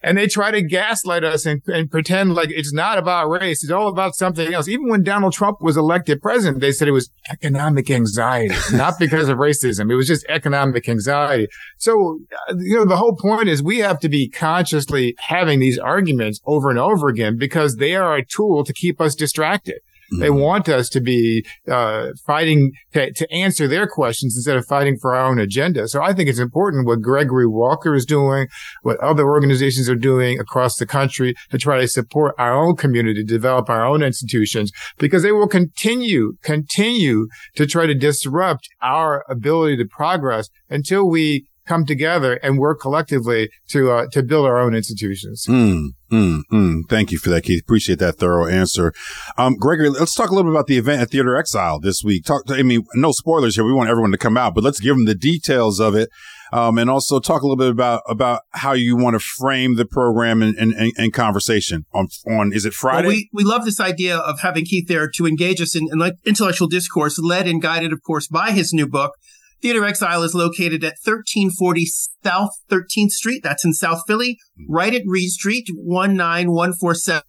And 0.04 0.18
they 0.18 0.28
try 0.28 0.52
to 0.52 0.62
gaslight 0.62 1.24
us 1.24 1.46
and, 1.46 1.62
and, 1.68 1.92
pretend 1.92 2.34
like 2.34 2.50
it's 2.50 2.74
not 2.74 2.98
about 2.98 3.30
race. 3.30 3.64
It's 3.64 3.72
all 3.72 3.88
about 3.88 4.16
something 4.16 4.54
else. 4.54 4.68
Even 4.68 4.90
when 4.90 5.04
Donald 5.04 5.34
Trump 5.34 5.62
was 5.62 5.78
elected 5.78 6.22
president, 6.22 6.62
they 6.62 6.72
said 6.72 6.88
it 6.88 6.92
was 6.92 7.10
economic 7.30 7.90
anxiety, 7.90 8.56
not 8.74 8.98
because 8.98 9.30
of 9.30 9.38
racism. 9.38 9.92
It 9.92 9.96
was 9.96 10.08
just 10.08 10.26
economic 10.30 10.88
anxiety. 10.88 11.48
So, 11.78 12.20
uh, 12.50 12.56
you 12.58 12.78
know, 12.78 12.86
the 12.86 12.98
whole 12.98 13.16
point 13.16 13.50
is 13.50 13.62
we 13.62 13.80
have 13.80 14.00
to 14.00 14.10
be 14.10 14.30
consciously 14.30 15.16
having 15.20 15.60
these 15.60 15.78
arguments 15.78 16.40
over 16.46 16.70
and 16.70 16.80
over 16.80 17.08
again 17.08 17.38
because 17.38 17.76
they 17.76 17.96
are 17.96 18.16
a 18.16 18.26
tool 18.26 18.64
to 18.64 18.74
keep 18.74 19.00
us 19.00 19.16
distracted. 19.16 19.82
They 20.20 20.28
mm-hmm. 20.28 20.40
want 20.40 20.70
us 20.70 20.90
to 20.90 21.00
be 21.00 21.46
uh, 21.70 22.10
fighting 22.26 22.74
to, 22.94 23.14
to, 23.14 23.32
answer 23.32 23.66
their 23.66 23.88
questions 23.88 24.36
instead 24.36 24.58
of 24.58 24.66
fighting 24.66 24.98
for 24.98 25.16
our 25.16 25.26
own 25.30 25.40
agenda. 25.40 25.88
So 25.88 26.02
I 26.02 26.14
think 26.14 26.28
it's 26.28 26.40
important 26.40 26.86
what 26.86 27.02
Gregory 27.02 27.48
Walker 27.48 27.96
is 27.96 28.06
doing, 28.06 28.48
what 28.82 29.00
other 29.00 29.26
organizations 29.26 29.88
are 29.88 29.96
doing 29.96 30.38
across 30.38 30.76
the 30.76 30.86
country 30.86 31.34
to 31.50 31.58
try 31.58 31.80
to 31.80 31.88
support 31.88 32.36
our 32.38 32.54
own 32.54 32.76
community, 32.76 33.24
develop 33.24 33.70
our 33.70 33.86
own 33.86 34.04
institutions, 34.04 34.72
because 34.98 35.24
they 35.24 35.32
will 35.32 35.48
continue, 35.48 36.34
continue 36.42 37.28
to 37.56 37.66
try 37.66 37.86
to 37.86 37.96
disrupt 37.96 38.68
our 38.82 39.24
ability 39.30 39.78
to 39.78 39.86
progress 39.86 40.50
until 40.70 41.10
we 41.10 41.48
come 41.68 41.86
together 41.86 42.34
and 42.44 42.58
work 42.58 42.80
collectively 42.80 43.50
to 43.70 43.92
uh, 43.92 44.08
to 44.12 44.24
build 44.24 44.46
our 44.46 44.60
own 44.60 44.74
institutions. 44.74 45.46
Mm, 45.48 45.90
mm, 46.12 46.42
mm. 46.52 46.82
Thank 46.90 47.12
you 47.12 47.18
for 47.18 47.30
that, 47.30 47.44
Keith. 47.44 47.62
Appreciate 47.62 48.00
that 48.00 48.18
thorough 48.18 48.48
answer. 48.48 48.94
Um, 49.38 49.56
Gregory, 49.56 49.90
let's 49.90 50.16
talk 50.16 50.30
a 50.30 50.34
little 50.34 50.52
bit 50.52 50.56
about 50.56 50.68
the 50.68 50.78
event 50.78 51.02
at 51.02 51.12
Theater 51.12 51.36
Exile 51.36 51.80
this 51.80 52.04
week. 52.04 52.26
Talk. 52.26 52.44
I 52.50 52.64
mean, 52.64 52.84
no 52.96 53.12
spoilers 53.12 53.56
here. 53.56 53.66
We 53.66 53.74
want 53.74 53.90
everyone 53.90 54.12
to 54.12 54.18
come 54.18 54.38
out, 54.38 54.56
but 54.56 54.64
let's 54.64 54.80
give 54.80 54.96
them 54.96 55.06
the 55.06 55.16
details 55.16 55.80
of 55.80 55.96
it. 55.96 56.10
Um, 56.54 56.78
and 56.78 56.90
also 56.90 57.22
talk 57.22 57.44
a 57.44 57.46
little 57.46 57.56
bit 57.56 57.70
about 57.70 58.02
about 58.10 58.42
how 58.50 58.74
you 58.74 58.98
want 58.98 59.14
to 59.14 59.20
frame 59.20 59.78
the 59.78 59.86
program 59.86 60.42
and, 60.42 60.54
and, 60.58 60.74
and 60.98 61.14
conversation 61.14 61.86
on 61.94 62.10
on 62.28 62.52
is 62.52 62.66
it 62.66 62.74
Friday? 62.74 63.08
Well, 63.08 63.16
we 63.16 63.30
we 63.32 63.44
love 63.46 63.64
this 63.64 63.80
idea 63.80 64.18
of 64.18 64.42
having 64.42 64.66
Keith 64.66 64.90
there 64.90 65.10
to 65.16 65.26
engage 65.26 65.62
us 65.62 65.78
in, 65.78 65.88
in 65.90 66.00
like 66.00 66.16
intellectual 66.26 66.68
discourse, 66.68 67.18
led 67.20 67.48
and 67.48 67.62
guided, 67.62 67.94
of 67.94 68.04
course, 68.04 68.28
by 68.28 68.52
his 68.52 68.74
new 68.74 68.86
book, 68.86 69.14
Theater 69.62 69.86
Exile 69.86 70.24
is 70.24 70.34
located 70.34 70.84
at 70.84 70.96
1340 71.04 71.86
South 72.24 72.50
13th 72.70 73.12
Street. 73.12 73.44
That's 73.44 73.64
in 73.64 73.74
South 73.74 74.02
Philly, 74.08 74.40
right 74.68 74.94
at 74.94 75.04
Reed 75.06 75.30
Street, 75.30 75.68
19147. 75.70 77.22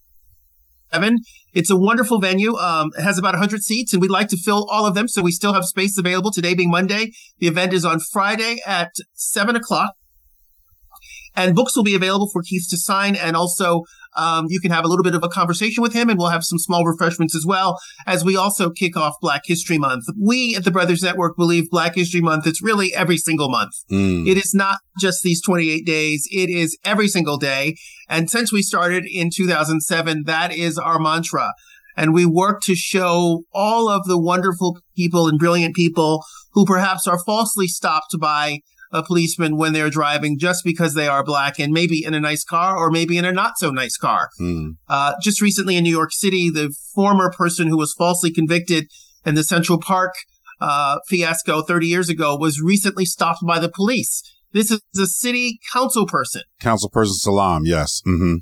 It's 1.54 1.70
a 1.70 1.76
wonderful 1.76 2.20
venue. 2.20 2.56
Um, 2.56 2.92
it 2.96 3.02
has 3.02 3.18
about 3.18 3.34
100 3.34 3.62
seats, 3.62 3.92
and 3.92 4.00
we'd 4.00 4.10
like 4.10 4.28
to 4.28 4.38
fill 4.38 4.66
all 4.70 4.86
of 4.86 4.94
them. 4.94 5.08
So 5.08 5.20
we 5.20 5.30
still 5.30 5.52
have 5.52 5.66
space 5.66 5.98
available 5.98 6.30
today 6.30 6.54
being 6.54 6.70
Monday. 6.70 7.12
The 7.38 7.48
event 7.48 7.74
is 7.74 7.84
on 7.84 8.00
Friday 8.00 8.60
at 8.66 8.92
7 9.12 9.54
o'clock. 9.54 9.92
And 11.34 11.54
books 11.54 11.76
will 11.76 11.84
be 11.84 11.94
available 11.94 12.28
for 12.30 12.42
Keith 12.42 12.66
to 12.70 12.76
sign 12.76 13.16
and 13.16 13.36
also 13.36 13.82
um, 14.16 14.46
you 14.48 14.60
can 14.60 14.70
have 14.70 14.84
a 14.84 14.88
little 14.88 15.02
bit 15.02 15.14
of 15.14 15.22
a 15.22 15.28
conversation 15.28 15.82
with 15.82 15.92
him 15.92 16.08
and 16.08 16.18
we'll 16.18 16.28
have 16.28 16.44
some 16.44 16.58
small 16.58 16.84
refreshments 16.84 17.34
as 17.34 17.44
well 17.46 17.78
as 18.06 18.24
we 18.24 18.36
also 18.36 18.70
kick 18.70 18.96
off 18.96 19.14
Black 19.20 19.42
History 19.44 19.78
Month. 19.78 20.04
We 20.20 20.54
at 20.56 20.64
the 20.64 20.70
Brothers 20.70 21.02
Network 21.02 21.36
believe 21.36 21.70
Black 21.70 21.94
History 21.94 22.20
Month 22.20 22.46
is 22.46 22.60
really 22.62 22.94
every 22.94 23.16
single 23.16 23.48
month. 23.48 23.72
Mm. 23.90 24.28
It 24.28 24.36
is 24.36 24.52
not 24.54 24.78
just 25.00 25.22
these 25.22 25.40
28 25.42 25.86
days. 25.86 26.28
It 26.30 26.50
is 26.50 26.76
every 26.84 27.08
single 27.08 27.38
day. 27.38 27.76
And 28.08 28.30
since 28.30 28.52
we 28.52 28.62
started 28.62 29.04
in 29.10 29.30
2007, 29.34 30.24
that 30.26 30.52
is 30.52 30.78
our 30.78 30.98
mantra. 30.98 31.52
And 31.96 32.14
we 32.14 32.24
work 32.24 32.62
to 32.62 32.74
show 32.74 33.42
all 33.52 33.88
of 33.88 34.04
the 34.04 34.20
wonderful 34.20 34.78
people 34.96 35.28
and 35.28 35.38
brilliant 35.38 35.74
people 35.74 36.24
who 36.52 36.64
perhaps 36.64 37.06
are 37.06 37.22
falsely 37.24 37.66
stopped 37.66 38.16
by 38.18 38.60
a 38.92 39.02
policeman 39.02 39.56
when 39.56 39.72
they're 39.72 39.90
driving 39.90 40.38
just 40.38 40.62
because 40.64 40.94
they 40.94 41.08
are 41.08 41.24
black 41.24 41.58
and 41.58 41.72
maybe 41.72 42.04
in 42.04 42.14
a 42.14 42.20
nice 42.20 42.44
car 42.44 42.76
or 42.76 42.90
maybe 42.90 43.16
in 43.16 43.24
a 43.24 43.32
not 43.32 43.58
so 43.58 43.70
nice 43.70 43.96
car. 43.96 44.28
Mm. 44.40 44.72
Uh, 44.88 45.14
just 45.22 45.40
recently 45.40 45.76
in 45.76 45.84
New 45.84 45.90
York 45.90 46.12
City, 46.12 46.50
the 46.50 46.74
former 46.94 47.30
person 47.30 47.68
who 47.68 47.78
was 47.78 47.94
falsely 47.96 48.32
convicted 48.32 48.86
in 49.24 49.34
the 49.34 49.44
Central 49.44 49.80
Park 49.80 50.12
uh, 50.60 50.98
fiasco 51.08 51.62
30 51.62 51.86
years 51.86 52.08
ago 52.08 52.36
was 52.36 52.60
recently 52.60 53.04
stopped 53.04 53.40
by 53.46 53.58
the 53.58 53.70
police. 53.70 54.22
This 54.52 54.70
is 54.70 54.80
a 54.98 55.06
city 55.06 55.58
council 55.72 56.06
person. 56.06 56.42
Council 56.60 56.90
person 56.90 57.14
Salaam, 57.14 57.62
yes. 57.64 58.02
Mm-hmm. 58.06 58.36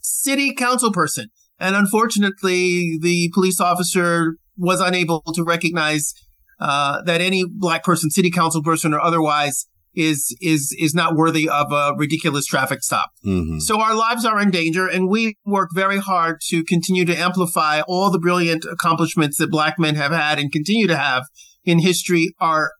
City 0.00 0.54
council 0.54 0.92
person. 0.92 1.28
And 1.60 1.76
unfortunately, 1.76 2.98
the 3.00 3.30
police 3.32 3.60
officer 3.60 4.36
was 4.56 4.80
unable 4.80 5.20
to 5.34 5.44
recognize 5.44 6.14
uh, 6.60 7.02
that 7.02 7.20
any 7.20 7.44
black 7.46 7.84
person, 7.84 8.10
city 8.10 8.30
council 8.30 8.62
person 8.62 8.94
or 8.94 9.00
otherwise, 9.00 9.66
is 9.94 10.36
is 10.40 10.74
is 10.78 10.94
not 10.94 11.14
worthy 11.14 11.48
of 11.48 11.72
a 11.72 11.94
ridiculous 11.96 12.46
traffic 12.46 12.82
stop. 12.82 13.10
Mm-hmm. 13.24 13.58
So 13.60 13.80
our 13.80 13.94
lives 13.94 14.24
are 14.24 14.40
in 14.40 14.50
danger, 14.50 14.86
and 14.86 15.08
we 15.08 15.36
work 15.44 15.70
very 15.72 15.98
hard 15.98 16.40
to 16.48 16.64
continue 16.64 17.04
to 17.04 17.16
amplify 17.16 17.80
all 17.82 18.10
the 18.10 18.18
brilliant 18.18 18.64
accomplishments 18.64 19.38
that 19.38 19.50
black 19.50 19.78
men 19.78 19.94
have 19.94 20.12
had 20.12 20.38
and 20.38 20.50
continue 20.50 20.86
to 20.86 20.96
have 20.96 21.24
in 21.64 21.78
history, 21.78 22.34
art, 22.40 22.72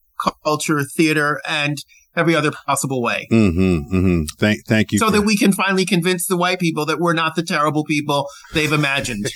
culture, 0.44 0.82
theater, 0.82 1.40
and 1.48 1.78
every 2.16 2.34
other 2.34 2.52
possible 2.66 3.02
way. 3.02 3.26
Mm-hmm, 3.30 3.94
mm-hmm. 3.94 4.22
Thank, 4.38 4.66
thank 4.66 4.92
you. 4.92 4.98
So 4.98 5.10
that 5.10 5.22
we 5.22 5.36
can 5.36 5.52
finally 5.52 5.84
convince 5.84 6.26
the 6.26 6.36
white 6.36 6.60
people 6.60 6.86
that 6.86 7.00
we're 7.00 7.14
not 7.14 7.34
the 7.34 7.42
terrible 7.42 7.84
people 7.84 8.28
they've 8.52 8.72
imagined. 8.72 9.30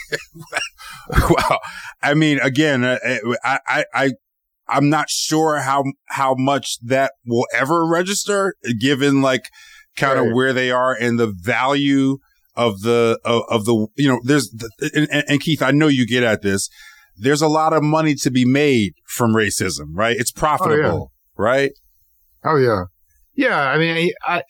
wow. 1.31 1.59
I 2.03 2.15
mean, 2.15 2.39
again, 2.39 2.85
uh, 2.85 2.99
I, 3.43 3.59
I, 3.67 3.85
I 3.93 4.11
I'm 4.69 4.89
not 4.89 5.09
sure 5.11 5.59
how, 5.59 5.85
how 6.09 6.35
much 6.35 6.79
that 6.83 7.13
will 7.27 7.47
ever 7.55 7.87
register 7.87 8.55
given 8.81 9.23
like 9.23 9.49
kind 9.97 10.19
right. 10.19 10.29
of 10.29 10.35
where 10.35 10.53
they 10.53 10.71
are 10.71 10.95
and 10.95 11.19
the 11.19 11.33
value 11.43 12.19
of 12.55 12.81
the, 12.81 13.19
of, 13.25 13.43
of 13.49 13.65
the, 13.65 13.87
you 13.97 14.09
know, 14.09 14.21
there's, 14.25 14.53
and, 14.95 15.25
and, 15.29 15.41
Keith, 15.41 15.63
I 15.63 15.71
know 15.71 15.89
you 15.89 16.07
get 16.07 16.23
at 16.23 16.43
this. 16.43 16.69
There's 17.17 17.43
a 17.43 17.49
lot 17.49 17.73
of 17.73 17.83
money 17.83 18.15
to 18.17 18.31
be 18.31 18.45
made 18.45 18.95
from 19.07 19.33
racism, 19.33 19.87
right? 19.93 20.17
It's 20.17 20.33
profitable, 20.33 21.13
oh, 21.39 21.43
yeah. 21.43 21.45
right? 21.45 21.73
Oh 22.45 22.57
yeah. 22.57 22.85
Yeah. 23.35 23.61
I 23.61 23.79
mean, 23.79 24.13
I, 24.27 24.43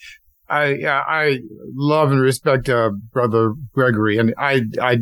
I, 0.48 0.66
yeah, 0.75 1.02
I 1.06 1.40
love 1.75 2.10
and 2.10 2.20
respect, 2.20 2.68
uh, 2.68 2.90
brother 3.12 3.52
Gregory 3.75 4.18
and 4.18 4.34
I, 4.38 4.62
I 4.80 4.98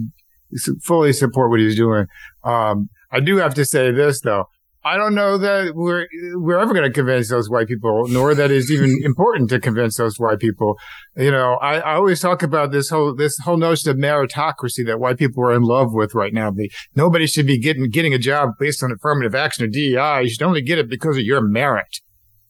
fully 0.82 1.12
support 1.12 1.50
what 1.50 1.60
he's 1.60 1.76
doing. 1.76 2.06
Um, 2.44 2.88
I 3.10 3.20
do 3.20 3.36
have 3.36 3.54
to 3.54 3.64
say 3.64 3.90
this 3.90 4.20
though. 4.20 4.48
I 4.86 4.96
don't 4.96 5.16
know 5.16 5.36
that 5.36 5.74
we're 5.74 6.06
we're 6.34 6.60
ever 6.60 6.72
going 6.72 6.86
to 6.86 6.92
convince 6.92 7.28
those 7.28 7.50
white 7.50 7.66
people, 7.66 8.06
nor 8.06 8.36
that 8.36 8.52
it's 8.52 8.70
even 8.70 8.96
important 9.02 9.50
to 9.50 9.58
convince 9.58 9.96
those 9.96 10.20
white 10.20 10.38
people. 10.38 10.78
You 11.16 11.32
know, 11.32 11.54
I, 11.54 11.78
I, 11.78 11.94
always 11.96 12.20
talk 12.20 12.44
about 12.44 12.70
this 12.70 12.88
whole 12.88 13.12
this 13.12 13.36
whole 13.38 13.56
notion 13.56 13.90
of 13.90 13.96
meritocracy 13.96 14.86
that 14.86 15.00
white 15.00 15.18
people 15.18 15.42
are 15.42 15.52
in 15.52 15.62
love 15.62 15.88
with 15.92 16.14
right 16.14 16.32
now. 16.32 16.52
The, 16.52 16.70
nobody 16.94 17.26
should 17.26 17.48
be 17.48 17.58
getting 17.58 17.90
getting 17.90 18.14
a 18.14 18.18
job 18.18 18.50
based 18.60 18.84
on 18.84 18.92
affirmative 18.92 19.34
action 19.34 19.64
or 19.64 19.68
DEI. 19.68 20.22
You 20.22 20.28
should 20.28 20.42
only 20.42 20.62
get 20.62 20.78
it 20.78 20.88
because 20.88 21.16
of 21.16 21.24
your 21.24 21.40
merit. 21.40 21.98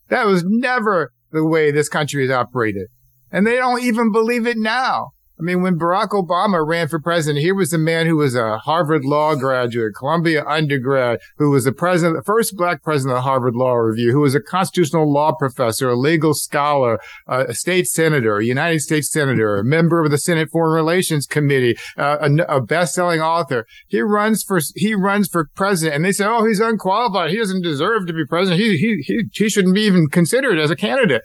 That 0.09 0.27
was 0.27 0.45
never 0.47 1.13
the 1.33 1.47
way 1.47 1.71
this 1.71 1.89
country 1.89 2.29
has 2.29 2.31
operated, 2.31 2.89
and 3.33 3.47
they 3.47 3.57
don't 3.57 3.83
even 3.83 4.13
believe 4.13 4.47
it 4.47 4.59
now. 4.59 5.13
I 5.39 5.43
mean, 5.43 5.61
when 5.61 5.79
Barack 5.79 6.11
Obama 6.11 6.67
ran 6.67 6.89
for 6.89 6.99
president, 6.99 7.43
here 7.43 7.55
was 7.55 7.73
a 7.73 7.79
man 7.79 8.07
who 8.07 8.17
was 8.17 8.35
a 8.35 8.57
Harvard 8.57 9.05
Law 9.05 9.35
graduate, 9.35 9.95
Columbia 9.95 10.43
undergrad, 10.47 11.21
who 11.37 11.51
was 11.51 11.65
the 11.65 11.73
president, 11.73 12.17
the 12.17 12.25
first 12.25 12.57
black 12.57 12.83
president 12.83 13.13
of 13.13 13.19
the 13.19 13.29
Harvard 13.29 13.55
Law 13.55 13.75
Review, 13.75 14.13
who 14.13 14.21
was 14.21 14.35
a 14.35 14.41
constitutional 14.41 15.13
law 15.13 15.33
professor, 15.33 15.91
a 15.91 15.97
legal 15.97 16.33
scholar, 16.33 16.99
a 17.27 17.53
state 17.53 17.87
senator, 17.87 18.39
a 18.39 18.45
United 18.45 18.81
States 18.81 19.13
senator, 19.13 19.59
a 19.59 19.65
member 19.65 20.03
of 20.03 20.11
the 20.11 20.19
Senate 20.19 20.49
Foreign 20.51 20.75
Relations 20.75 21.27
Committee, 21.27 21.77
uh, 21.99 22.17
a, 22.21 22.57
a 22.57 22.61
best-selling 22.63 23.21
author. 23.21 23.67
He 23.89 24.01
runs 24.01 24.43
for 24.43 24.59
he 24.75 24.95
runs 24.95 25.29
for 25.29 25.51
president, 25.55 25.97
and 25.97 26.05
they 26.05 26.13
say, 26.13 26.25
"Oh, 26.25 26.47
he's 26.47 26.61
unqualified. 26.61 27.31
He 27.31 27.37
doesn't 27.37 27.63
deserve 27.63 28.07
to 28.07 28.15
be 28.15 28.25
president. 28.25 28.63
He 28.63 28.79
he 28.79 29.03
he, 29.03 29.23
he 29.33 29.49
shouldn't 29.51 29.75
be 29.75 29.83
even 29.83 30.09
considered 30.09 30.59
as 30.59 30.71
a 30.71 30.77
candidate." 30.77 31.23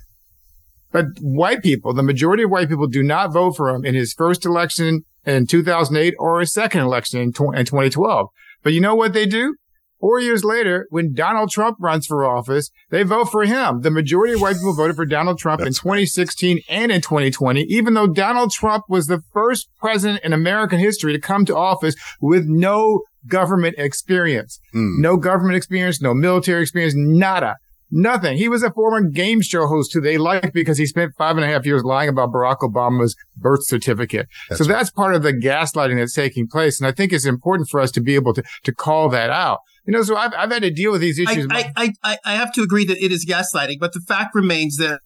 But 0.91 1.05
white 1.21 1.63
people, 1.63 1.93
the 1.93 2.03
majority 2.03 2.43
of 2.43 2.51
white 2.51 2.69
people 2.69 2.87
do 2.87 3.03
not 3.03 3.33
vote 3.33 3.55
for 3.55 3.69
him 3.69 3.85
in 3.85 3.95
his 3.95 4.13
first 4.13 4.45
election 4.45 5.03
in 5.25 5.47
2008 5.47 6.15
or 6.19 6.39
his 6.39 6.53
second 6.53 6.81
election 6.81 7.21
in, 7.21 7.33
2012. 7.33 8.27
But 8.63 8.73
you 8.73 8.81
know 8.81 8.95
what 8.95 9.13
they 9.13 9.25
do? 9.25 9.55
Four 10.01 10.19
years 10.19 10.43
later, 10.43 10.87
when 10.89 11.13
Donald 11.13 11.51
Trump 11.51 11.77
runs 11.79 12.07
for 12.07 12.25
office, 12.25 12.71
they 12.89 13.03
vote 13.03 13.29
for 13.29 13.45
him. 13.45 13.81
The 13.81 13.91
majority 13.91 14.33
of 14.33 14.41
white 14.41 14.55
people 14.55 14.75
voted 14.75 14.95
for 14.95 15.05
Donald 15.05 15.37
Trump 15.37 15.61
in 15.61 15.73
2016 15.73 16.55
right. 16.55 16.63
and 16.67 16.91
in 16.91 17.01
2020, 17.01 17.61
even 17.69 17.93
though 17.93 18.07
Donald 18.07 18.51
Trump 18.51 18.85
was 18.89 19.05
the 19.05 19.21
first 19.31 19.69
president 19.79 20.23
in 20.23 20.33
American 20.33 20.79
history 20.79 21.13
to 21.13 21.19
come 21.19 21.45
to 21.45 21.55
office 21.55 21.93
with 22.19 22.45
no 22.47 23.03
government 23.27 23.75
experience. 23.77 24.59
Mm. 24.73 24.97
No 24.97 25.17
government 25.17 25.55
experience, 25.55 26.01
no 26.01 26.15
military 26.15 26.63
experience, 26.63 26.95
nada. 26.97 27.57
Nothing. 27.91 28.37
He 28.37 28.47
was 28.47 28.63
a 28.63 28.71
former 28.71 29.01
game 29.01 29.41
show 29.41 29.67
host 29.67 29.93
who 29.93 29.99
they 29.99 30.17
liked 30.17 30.53
because 30.53 30.77
he 30.77 30.85
spent 30.85 31.13
five 31.17 31.35
and 31.35 31.45
a 31.45 31.47
half 31.47 31.65
years 31.65 31.83
lying 31.83 32.07
about 32.07 32.31
Barack 32.31 32.59
Obama's 32.59 33.15
birth 33.35 33.65
certificate. 33.65 34.27
That's 34.49 34.61
so 34.61 34.67
right. 34.67 34.77
that's 34.77 34.89
part 34.89 35.13
of 35.13 35.23
the 35.23 35.33
gaslighting 35.33 35.97
that's 35.97 36.13
taking 36.13 36.47
place. 36.47 36.79
And 36.79 36.87
I 36.87 36.93
think 36.93 37.11
it's 37.11 37.25
important 37.25 37.69
for 37.69 37.81
us 37.81 37.91
to 37.91 38.01
be 38.01 38.15
able 38.15 38.33
to, 38.33 38.43
to 38.63 38.73
call 38.73 39.09
that 39.09 39.29
out. 39.29 39.59
You 39.85 39.91
know, 39.93 40.03
so 40.03 40.15
I've, 40.15 40.33
I've 40.37 40.51
had 40.51 40.61
to 40.61 40.71
deal 40.71 40.91
with 40.91 41.01
these 41.01 41.19
issues. 41.19 41.47
I, 41.51 41.71
I, 41.75 41.93
I, 42.03 42.17
I 42.23 42.33
have 42.35 42.53
to 42.53 42.61
agree 42.61 42.85
that 42.85 43.03
it 43.03 43.11
is 43.11 43.25
gaslighting, 43.25 43.77
but 43.79 43.91
the 43.91 43.99
fact 43.99 44.35
remains 44.35 44.77
that 44.77 45.01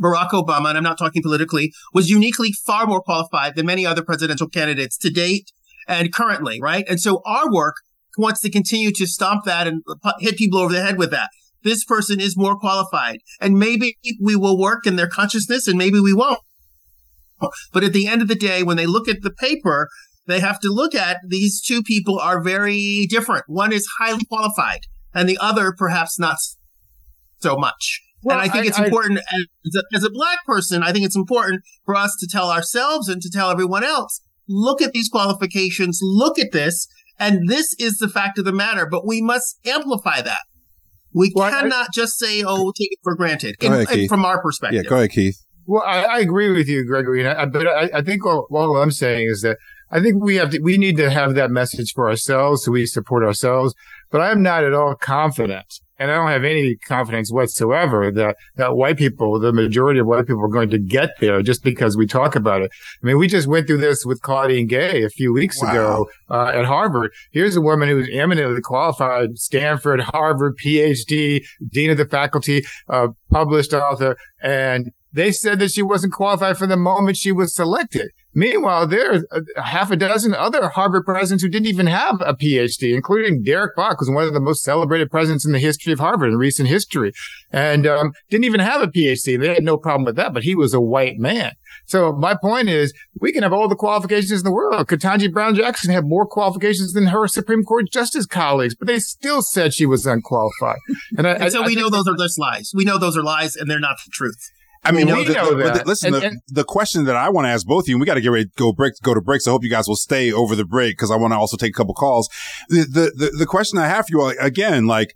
Barack 0.00 0.30
Obama, 0.30 0.68
and 0.68 0.78
I'm 0.78 0.84
not 0.84 0.98
talking 0.98 1.22
politically, 1.22 1.72
was 1.92 2.08
uniquely 2.08 2.52
far 2.52 2.86
more 2.86 3.02
qualified 3.02 3.56
than 3.56 3.66
many 3.66 3.84
other 3.84 4.04
presidential 4.04 4.48
candidates 4.48 4.96
to 4.98 5.10
date 5.10 5.50
and 5.88 6.12
currently, 6.12 6.60
right? 6.60 6.84
And 6.88 7.00
so 7.00 7.20
our 7.26 7.52
work 7.52 7.74
wants 8.16 8.40
to 8.42 8.50
continue 8.50 8.92
to 8.92 9.06
stomp 9.06 9.44
that 9.44 9.66
and 9.66 9.82
hit 10.20 10.36
people 10.36 10.58
over 10.58 10.72
the 10.72 10.82
head 10.82 10.98
with 10.98 11.10
that. 11.10 11.30
This 11.62 11.84
person 11.84 12.20
is 12.20 12.36
more 12.36 12.58
qualified 12.58 13.18
and 13.40 13.58
maybe 13.58 13.96
we 14.20 14.36
will 14.36 14.58
work 14.58 14.86
in 14.86 14.96
their 14.96 15.08
consciousness 15.08 15.66
and 15.68 15.76
maybe 15.76 16.00
we 16.00 16.14
won't. 16.14 16.40
But 17.72 17.84
at 17.84 17.92
the 17.92 18.06
end 18.06 18.22
of 18.22 18.28
the 18.28 18.34
day, 18.34 18.62
when 18.62 18.76
they 18.76 18.86
look 18.86 19.08
at 19.08 19.22
the 19.22 19.30
paper, 19.30 19.88
they 20.26 20.40
have 20.40 20.60
to 20.60 20.68
look 20.68 20.94
at 20.94 21.18
these 21.26 21.60
two 21.60 21.82
people 21.82 22.18
are 22.18 22.42
very 22.42 23.06
different. 23.08 23.44
One 23.46 23.72
is 23.72 23.88
highly 23.98 24.24
qualified 24.24 24.80
and 25.14 25.28
the 25.28 25.38
other 25.40 25.72
perhaps 25.76 26.18
not 26.18 26.36
so 27.40 27.56
much. 27.56 28.00
Well, 28.22 28.38
and 28.38 28.48
I 28.48 28.52
think 28.52 28.66
I, 28.66 28.68
it's 28.68 28.78
important 28.78 29.20
I, 29.20 29.46
as, 29.66 29.76
a, 29.76 29.96
as 29.96 30.04
a 30.04 30.10
black 30.10 30.44
person, 30.44 30.82
I 30.82 30.92
think 30.92 31.06
it's 31.06 31.16
important 31.16 31.62
for 31.84 31.96
us 31.96 32.16
to 32.20 32.28
tell 32.30 32.50
ourselves 32.50 33.08
and 33.08 33.22
to 33.22 33.30
tell 33.30 33.50
everyone 33.50 33.82
else, 33.82 34.20
look 34.46 34.82
at 34.82 34.92
these 34.92 35.08
qualifications, 35.08 36.00
look 36.02 36.38
at 36.38 36.52
this, 36.52 36.86
and 37.18 37.48
this 37.48 37.74
is 37.78 37.96
the 37.98 38.08
fact 38.08 38.38
of 38.38 38.44
the 38.44 38.52
matter, 38.52 38.86
but 38.90 39.06
we 39.06 39.22
must 39.22 39.58
amplify 39.66 40.20
that. 40.20 40.40
We 41.12 41.32
well, 41.34 41.50
cannot 41.50 41.88
I, 41.88 41.90
just 41.92 42.18
say, 42.18 42.42
oh, 42.44 42.66
we 42.66 42.72
take 42.72 42.92
it 42.92 42.98
for 43.02 43.14
granted 43.16 43.56
in, 43.60 43.72
ahead, 43.72 44.08
from 44.08 44.24
our 44.24 44.40
perspective. 44.40 44.84
Yeah, 44.84 44.88
go 44.88 44.96
ahead, 44.96 45.10
Keith. 45.10 45.44
Well, 45.66 45.82
I, 45.84 46.02
I 46.02 46.18
agree 46.20 46.50
with 46.50 46.68
you, 46.68 46.84
Gregory. 46.84 47.26
I, 47.26 47.46
but 47.46 47.66
I, 47.66 47.90
I 47.94 48.02
think 48.02 48.24
all, 48.26 48.46
all, 48.50 48.76
I'm 48.76 48.90
saying 48.90 49.28
is 49.28 49.42
that 49.42 49.58
I 49.90 50.00
think 50.00 50.22
we 50.22 50.36
have 50.36 50.50
to, 50.50 50.60
we 50.60 50.78
need 50.78 50.96
to 50.96 51.10
have 51.10 51.34
that 51.34 51.50
message 51.50 51.92
for 51.94 52.08
ourselves 52.08 52.64
so 52.64 52.72
we 52.72 52.86
support 52.86 53.24
ourselves. 53.24 53.74
But 54.10 54.20
I'm 54.20 54.42
not 54.42 54.64
at 54.64 54.72
all 54.72 54.94
confident 54.94 55.80
and 56.00 56.10
I 56.10 56.14
don't 56.14 56.28
have 56.28 56.44
any 56.44 56.76
confidence 56.76 57.30
whatsoever 57.30 58.10
that, 58.10 58.36
that 58.56 58.74
white 58.74 58.96
people, 58.96 59.38
the 59.38 59.52
majority 59.52 60.00
of 60.00 60.06
white 60.06 60.26
people 60.26 60.42
are 60.42 60.48
going 60.48 60.70
to 60.70 60.78
get 60.78 61.10
there 61.20 61.42
just 61.42 61.62
because 61.62 61.94
we 61.94 62.06
talk 62.06 62.34
about 62.34 62.62
it. 62.62 62.72
I 63.02 63.06
mean, 63.06 63.18
we 63.18 63.28
just 63.28 63.46
went 63.46 63.66
through 63.66 63.78
this 63.78 64.06
with 64.06 64.22
Claudine 64.22 64.66
Gay 64.66 65.04
a 65.04 65.10
few 65.10 65.30
weeks 65.30 65.62
wow. 65.62 65.70
ago 65.70 66.10
uh, 66.30 66.52
at 66.54 66.64
Harvard. 66.64 67.12
Here's 67.32 67.54
a 67.54 67.60
woman 67.60 67.90
who's 67.90 68.08
eminently 68.10 68.62
qualified, 68.62 69.38
Stanford, 69.38 70.00
Harvard, 70.00 70.56
PhD, 70.56 71.44
dean 71.70 71.90
of 71.90 71.98
the 71.98 72.06
faculty, 72.06 72.64
uh, 72.88 73.08
published 73.30 73.72
author, 73.72 74.16
and 74.42 74.92
they 75.12 75.32
said 75.32 75.58
that 75.58 75.72
she 75.72 75.82
wasn't 75.82 76.12
qualified 76.12 76.56
from 76.56 76.68
the 76.68 76.76
moment 76.76 77.16
she 77.16 77.32
was 77.32 77.54
selected. 77.54 78.10
Meanwhile, 78.32 78.86
there 78.86 79.12
are 79.12 79.42
a 79.56 79.62
half 79.62 79.90
a 79.90 79.96
dozen 79.96 80.34
other 80.34 80.68
Harvard 80.68 81.04
presidents 81.04 81.42
who 81.42 81.48
didn't 81.48 81.66
even 81.66 81.88
have 81.88 82.20
a 82.20 82.32
PhD, 82.32 82.94
including 82.94 83.42
Derek 83.42 83.74
Bok, 83.74 83.96
who's 83.98 84.10
one 84.10 84.24
of 84.24 84.34
the 84.34 84.40
most 84.40 84.62
celebrated 84.62 85.10
presidents 85.10 85.44
in 85.44 85.50
the 85.50 85.58
history 85.58 85.92
of 85.92 85.98
Harvard 85.98 86.30
in 86.30 86.36
recent 86.36 86.68
history, 86.68 87.12
and 87.50 87.88
um, 87.88 88.12
didn't 88.28 88.44
even 88.44 88.60
have 88.60 88.82
a 88.82 88.86
PhD. 88.86 89.38
They 89.38 89.54
had 89.54 89.64
no 89.64 89.76
problem 89.76 90.04
with 90.04 90.14
that, 90.16 90.32
but 90.32 90.44
he 90.44 90.54
was 90.54 90.72
a 90.72 90.80
white 90.80 91.18
man. 91.18 91.54
So 91.86 92.12
my 92.12 92.36
point 92.40 92.68
is, 92.68 92.92
we 93.20 93.32
can 93.32 93.42
have 93.42 93.52
all 93.52 93.68
the 93.68 93.74
qualifications 93.74 94.40
in 94.40 94.44
the 94.44 94.52
world. 94.52 94.86
Ketanji 94.86 95.32
Brown 95.32 95.56
Jackson 95.56 95.92
had 95.92 96.04
more 96.04 96.24
qualifications 96.24 96.92
than 96.92 97.06
her 97.06 97.26
Supreme 97.26 97.64
Court 97.64 97.90
justice 97.90 98.26
colleagues, 98.26 98.76
but 98.76 98.86
they 98.86 99.00
still 99.00 99.42
said 99.42 99.74
she 99.74 99.86
was 99.86 100.06
unqualified. 100.06 100.78
And, 101.18 101.26
I, 101.26 101.32
and 101.32 101.52
so 101.52 101.64
I, 101.64 101.66
we 101.66 101.76
I 101.76 101.80
know 101.80 101.90
those 101.90 102.06
are 102.06 102.16
just 102.16 102.38
lies. 102.38 102.70
We 102.72 102.84
know 102.84 102.96
those 102.96 103.16
are 103.16 103.19
lies, 103.22 103.56
and 103.56 103.70
they're 103.70 103.80
not 103.80 103.98
the 104.04 104.10
truth. 104.12 104.38
I 104.82 104.92
mean, 104.92 105.06
we 105.08 105.24
the, 105.24 105.34
know 105.34 105.54
the, 105.54 105.64
that. 105.64 105.74
The, 105.74 105.84
listen, 105.84 106.14
and, 106.14 106.24
and, 106.24 106.40
the, 106.48 106.64
question 106.64 107.04
that 107.04 107.16
I 107.16 107.28
want 107.28 107.44
to 107.44 107.50
ask 107.50 107.66
both 107.66 107.84
of 107.84 107.88
you, 107.88 107.96
and 107.96 108.00
we 108.00 108.06
got 108.06 108.14
to 108.14 108.20
get 108.22 108.30
ready 108.30 108.46
to 108.46 108.50
go 108.56 108.72
break, 108.72 108.94
go 109.02 109.12
to 109.12 109.20
breaks. 109.20 109.46
I 109.46 109.50
hope 109.50 109.62
you 109.62 109.68
guys 109.68 109.86
will 109.86 109.96
stay 109.96 110.32
over 110.32 110.56
the 110.56 110.64
break 110.64 110.96
because 110.96 111.10
I 111.10 111.16
want 111.16 111.32
to 111.32 111.36
also 111.36 111.58
take 111.58 111.70
a 111.70 111.76
couple 111.76 111.92
calls. 111.92 112.28
The, 112.68 113.12
the, 113.14 113.30
the, 113.38 113.46
question 113.46 113.78
I 113.78 113.88
have 113.88 114.06
for 114.06 114.12
you 114.12 114.20
all, 114.22 114.32
again, 114.40 114.86
like, 114.86 115.14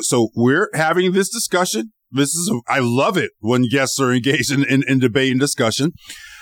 so 0.00 0.30
we're 0.34 0.70
having 0.72 1.12
this 1.12 1.28
discussion. 1.28 1.92
This 2.10 2.30
is, 2.30 2.50
a, 2.50 2.60
I 2.70 2.78
love 2.80 3.18
it 3.18 3.32
when 3.40 3.68
guests 3.68 4.00
are 4.00 4.12
engaged 4.12 4.50
in, 4.50 4.64
in, 4.64 4.82
in 4.88 5.00
debate 5.00 5.32
and 5.32 5.40
discussion, 5.40 5.92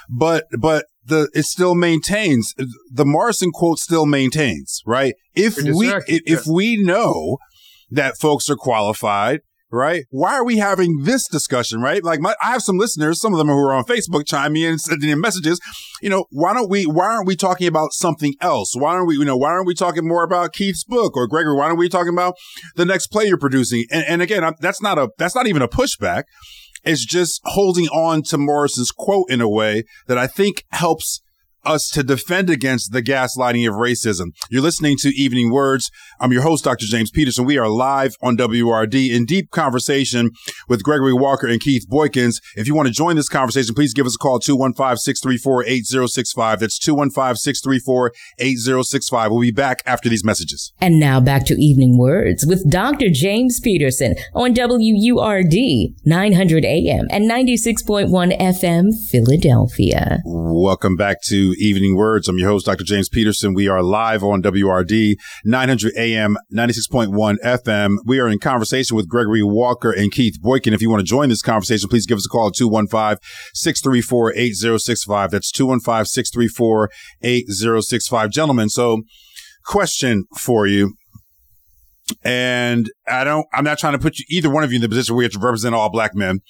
but, 0.08 0.44
but 0.56 0.86
the, 1.04 1.28
it 1.34 1.46
still 1.46 1.74
maintains, 1.74 2.54
the 2.92 3.04
Morrison 3.04 3.50
quote 3.50 3.78
still 3.78 4.06
maintains, 4.06 4.82
right? 4.86 5.14
If 5.34 5.56
we, 5.56 5.88
if, 5.88 6.22
if 6.26 6.46
we 6.46 6.76
know 6.80 7.38
that 7.90 8.18
folks 8.18 8.48
are 8.48 8.56
qualified, 8.56 9.40
right? 9.72 10.04
Why 10.10 10.34
are 10.34 10.44
we 10.44 10.58
having 10.58 11.02
this 11.04 11.26
discussion, 11.26 11.80
right? 11.80 12.04
Like 12.04 12.20
my, 12.20 12.34
I 12.42 12.52
have 12.52 12.62
some 12.62 12.76
listeners, 12.76 13.20
some 13.20 13.32
of 13.32 13.38
them 13.38 13.48
who 13.48 13.54
are 13.54 13.72
on 13.72 13.84
Facebook 13.84 14.26
chime 14.26 14.52
me 14.52 14.64
in 14.64 14.72
and 14.72 14.80
sending 14.80 15.08
in 15.10 15.20
messages. 15.20 15.60
You 16.02 16.10
know, 16.10 16.26
why 16.30 16.52
don't 16.52 16.70
we, 16.70 16.84
why 16.84 17.06
aren't 17.06 17.26
we 17.26 17.36
talking 17.36 17.66
about 17.66 17.92
something 17.92 18.34
else? 18.40 18.74
Why 18.76 18.92
aren't 18.92 19.08
we, 19.08 19.16
you 19.16 19.24
know, 19.24 19.36
why 19.36 19.50
aren't 19.50 19.66
we 19.66 19.74
talking 19.74 20.06
more 20.06 20.22
about 20.22 20.52
Keith's 20.52 20.84
book 20.84 21.16
or 21.16 21.26
Gregory? 21.26 21.56
Why 21.56 21.64
aren't 21.64 21.78
we 21.78 21.88
talking 21.88 22.12
about 22.12 22.36
the 22.76 22.84
next 22.84 23.08
play 23.08 23.24
you're 23.24 23.38
producing? 23.38 23.86
And, 23.90 24.04
and 24.06 24.22
again, 24.22 24.44
I'm, 24.44 24.54
that's 24.60 24.82
not 24.82 24.98
a, 24.98 25.08
that's 25.18 25.34
not 25.34 25.46
even 25.46 25.62
a 25.62 25.68
pushback. 25.68 26.24
It's 26.84 27.04
just 27.04 27.40
holding 27.44 27.86
on 27.88 28.22
to 28.24 28.38
Morrison's 28.38 28.90
quote 28.90 29.30
in 29.30 29.40
a 29.40 29.48
way 29.48 29.84
that 30.08 30.18
I 30.18 30.26
think 30.26 30.64
helps 30.72 31.22
us 31.64 31.88
to 31.90 32.02
defend 32.02 32.50
against 32.50 32.92
the 32.92 33.02
gaslighting 33.02 33.68
of 33.68 33.74
racism. 33.74 34.32
You're 34.50 34.62
listening 34.62 34.96
to 34.98 35.08
Evening 35.10 35.50
WURDs. 35.50 35.90
I'm 36.20 36.32
your 36.32 36.42
host, 36.42 36.64
Dr. 36.64 36.86
James 36.86 37.10
Peterson. 37.10 37.44
We 37.44 37.58
are 37.58 37.68
live 37.68 38.16
on 38.22 38.36
WURD 38.36 38.94
in 38.94 39.24
deep 39.24 39.50
conversation 39.50 40.30
with 40.68 40.82
Gregory 40.82 41.12
Walker 41.12 41.46
and 41.46 41.60
Keith 41.60 41.86
Boykins. 41.90 42.40
If 42.56 42.66
you 42.66 42.74
want 42.74 42.88
to 42.88 42.94
join 42.94 43.16
this 43.16 43.28
conversation, 43.28 43.74
please 43.74 43.92
give 43.94 44.06
us 44.06 44.16
a 44.16 44.18
call 44.18 44.40
215-634-8065. 44.40 46.58
That's 46.58 46.78
215-634-8065. 46.78 49.30
We'll 49.30 49.40
be 49.40 49.50
back 49.50 49.82
after 49.86 50.08
these 50.08 50.24
messages. 50.24 50.72
And 50.80 50.98
now 50.98 51.20
back 51.20 51.44
to 51.46 51.54
Evening 51.54 51.98
WURDs 51.98 52.46
with 52.46 52.70
Dr. 52.70 53.08
James 53.10 53.60
Peterson 53.60 54.14
on 54.34 54.54
WURD 54.54 55.94
900 56.04 56.64
AM 56.64 57.06
and 57.10 57.30
96.1 57.30 58.40
FM 58.40 58.88
Philadelphia. 59.10 60.20
Welcome 60.24 60.96
back 60.96 61.20
to 61.24 61.51
Evening 61.58 61.96
WURDs. 61.96 62.28
I'm 62.28 62.38
your 62.38 62.48
host, 62.48 62.66
Dr. 62.66 62.84
James 62.84 63.08
Peterson. 63.08 63.54
We 63.54 63.66
are 63.68 63.82
live 63.82 64.22
on 64.22 64.42
WURD 64.42 65.16
900 65.44 65.92
AM, 65.96 66.36
96.1 66.52 67.38
FM. 67.44 67.96
We 68.04 68.20
are 68.20 68.28
in 68.28 68.38
conversation 68.38 68.96
with 68.96 69.08
Gregory 69.08 69.42
Walker 69.42 69.90
and 69.90 70.12
Keith 70.12 70.38
Boykin. 70.40 70.74
If 70.74 70.82
you 70.82 70.90
want 70.90 71.00
to 71.00 71.06
join 71.06 71.28
this 71.28 71.42
conversation, 71.42 71.88
please 71.88 72.06
give 72.06 72.16
us 72.16 72.26
a 72.26 72.28
call 72.28 72.48
at 72.48 72.54
215-634-8065. 72.54 75.30
That's 75.30 75.52
215-634-8065. 75.52 78.30
Gentlemen, 78.30 78.68
so 78.68 79.02
question 79.64 80.24
for 80.38 80.66
you. 80.66 80.94
And 82.24 82.90
I 83.08 83.24
don't, 83.24 83.46
I'm 83.52 83.64
not 83.64 83.78
trying 83.78 83.94
to 83.94 83.98
put 83.98 84.18
you, 84.18 84.24
either 84.28 84.50
one 84.50 84.64
of 84.64 84.72
you 84.72 84.76
in 84.76 84.82
the 84.82 84.88
position 84.88 85.14
where 85.14 85.22
you 85.22 85.26
have 85.26 85.32
to 85.32 85.38
represent 85.38 85.74
all 85.74 85.90
black 85.90 86.14
men, 86.14 86.40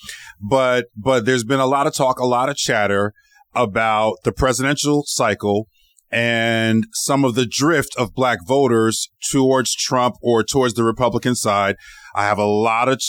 but, 0.40 0.86
but 0.96 1.24
there's 1.24 1.44
been 1.44 1.60
a 1.60 1.66
lot 1.66 1.86
of 1.86 1.94
talk, 1.94 2.18
a 2.18 2.26
lot 2.26 2.48
of 2.48 2.56
chatter 2.56 3.14
about 3.54 4.16
the 4.24 4.32
presidential 4.32 5.04
cycle 5.06 5.68
and 6.10 6.84
some 6.92 7.24
of 7.24 7.34
the 7.34 7.46
drift 7.46 7.94
of 7.96 8.14
black 8.14 8.38
voters 8.46 9.10
towards 9.30 9.74
Trump 9.74 10.16
or 10.20 10.44
towards 10.44 10.74
the 10.74 10.84
Republican 10.84 11.34
side. 11.34 11.76
I 12.14 12.24
have 12.24 12.38
a 12.38 12.44
lot 12.44 12.88
of 12.88 13.00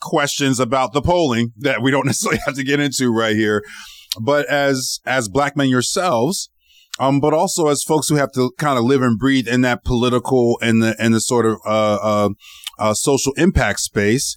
questions 0.00 0.58
about 0.58 0.92
the 0.92 1.02
polling 1.02 1.52
that 1.58 1.82
we 1.82 1.90
don't 1.90 2.06
necessarily 2.06 2.40
have 2.46 2.54
to 2.54 2.64
get 2.64 2.80
into 2.80 3.12
right 3.12 3.36
here. 3.36 3.62
But 4.20 4.46
as, 4.46 5.00
as 5.04 5.28
black 5.28 5.56
men 5.56 5.68
yourselves, 5.68 6.48
um, 6.98 7.20
but 7.20 7.34
also 7.34 7.68
as 7.68 7.82
folks 7.82 8.08
who 8.08 8.14
have 8.14 8.32
to 8.32 8.50
kind 8.58 8.78
of 8.78 8.84
live 8.84 9.02
and 9.02 9.18
breathe 9.18 9.46
in 9.46 9.60
that 9.60 9.84
political 9.84 10.58
and 10.62 10.82
the, 10.82 10.96
and 10.98 11.12
the 11.12 11.20
sort 11.20 11.44
of, 11.44 11.58
uh, 11.66 11.98
uh, 12.00 12.28
uh, 12.78 12.94
social 12.94 13.34
impact 13.34 13.80
space, 13.80 14.36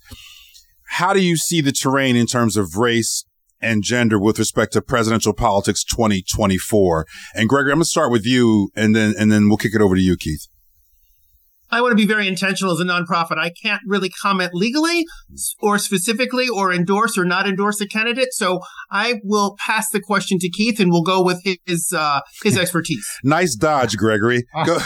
how 0.89 1.13
do 1.13 1.21
you 1.21 1.37
see 1.37 1.61
the 1.61 1.71
terrain 1.71 2.17
in 2.17 2.25
terms 2.25 2.57
of 2.57 2.75
race, 2.75 3.23
and 3.61 3.83
gender 3.83 4.19
with 4.19 4.39
respect 4.39 4.73
to 4.73 4.81
presidential 4.81 5.33
politics 5.33 5.83
2024. 5.83 7.05
And 7.35 7.49
Gregory, 7.49 7.71
I'm 7.71 7.77
going 7.77 7.83
to 7.83 7.89
start 7.89 8.11
with 8.11 8.25
you 8.25 8.71
and 8.75 8.95
then, 8.95 9.13
and 9.17 9.31
then 9.31 9.47
we'll 9.47 9.57
kick 9.57 9.75
it 9.75 9.81
over 9.81 9.95
to 9.95 10.01
you, 10.01 10.17
Keith. 10.17 10.47
I 11.71 11.81
want 11.81 11.91
to 11.91 11.95
be 11.95 12.05
very 12.05 12.27
intentional 12.27 12.73
as 12.73 12.79
a 12.79 12.83
nonprofit. 12.83 13.37
I 13.37 13.51
can't 13.51 13.81
really 13.85 14.09
comment 14.09 14.53
legally 14.53 15.05
or 15.61 15.77
specifically 15.77 16.49
or 16.49 16.73
endorse 16.73 17.17
or 17.17 17.25
not 17.25 17.47
endorse 17.47 17.79
a 17.81 17.87
candidate. 17.87 18.33
So 18.33 18.59
I 18.91 19.21
will 19.23 19.55
pass 19.65 19.89
the 19.89 19.99
question 19.99 20.39
to 20.39 20.49
Keith 20.49 20.79
and 20.79 20.91
we'll 20.91 21.03
go 21.03 21.23
with 21.23 21.43
his 21.65 21.93
uh, 21.95 22.21
his 22.43 22.57
expertise. 22.59 23.05
nice 23.23 23.55
dodge, 23.55 23.97
Gregory. 23.97 24.45
Go, 24.65 24.77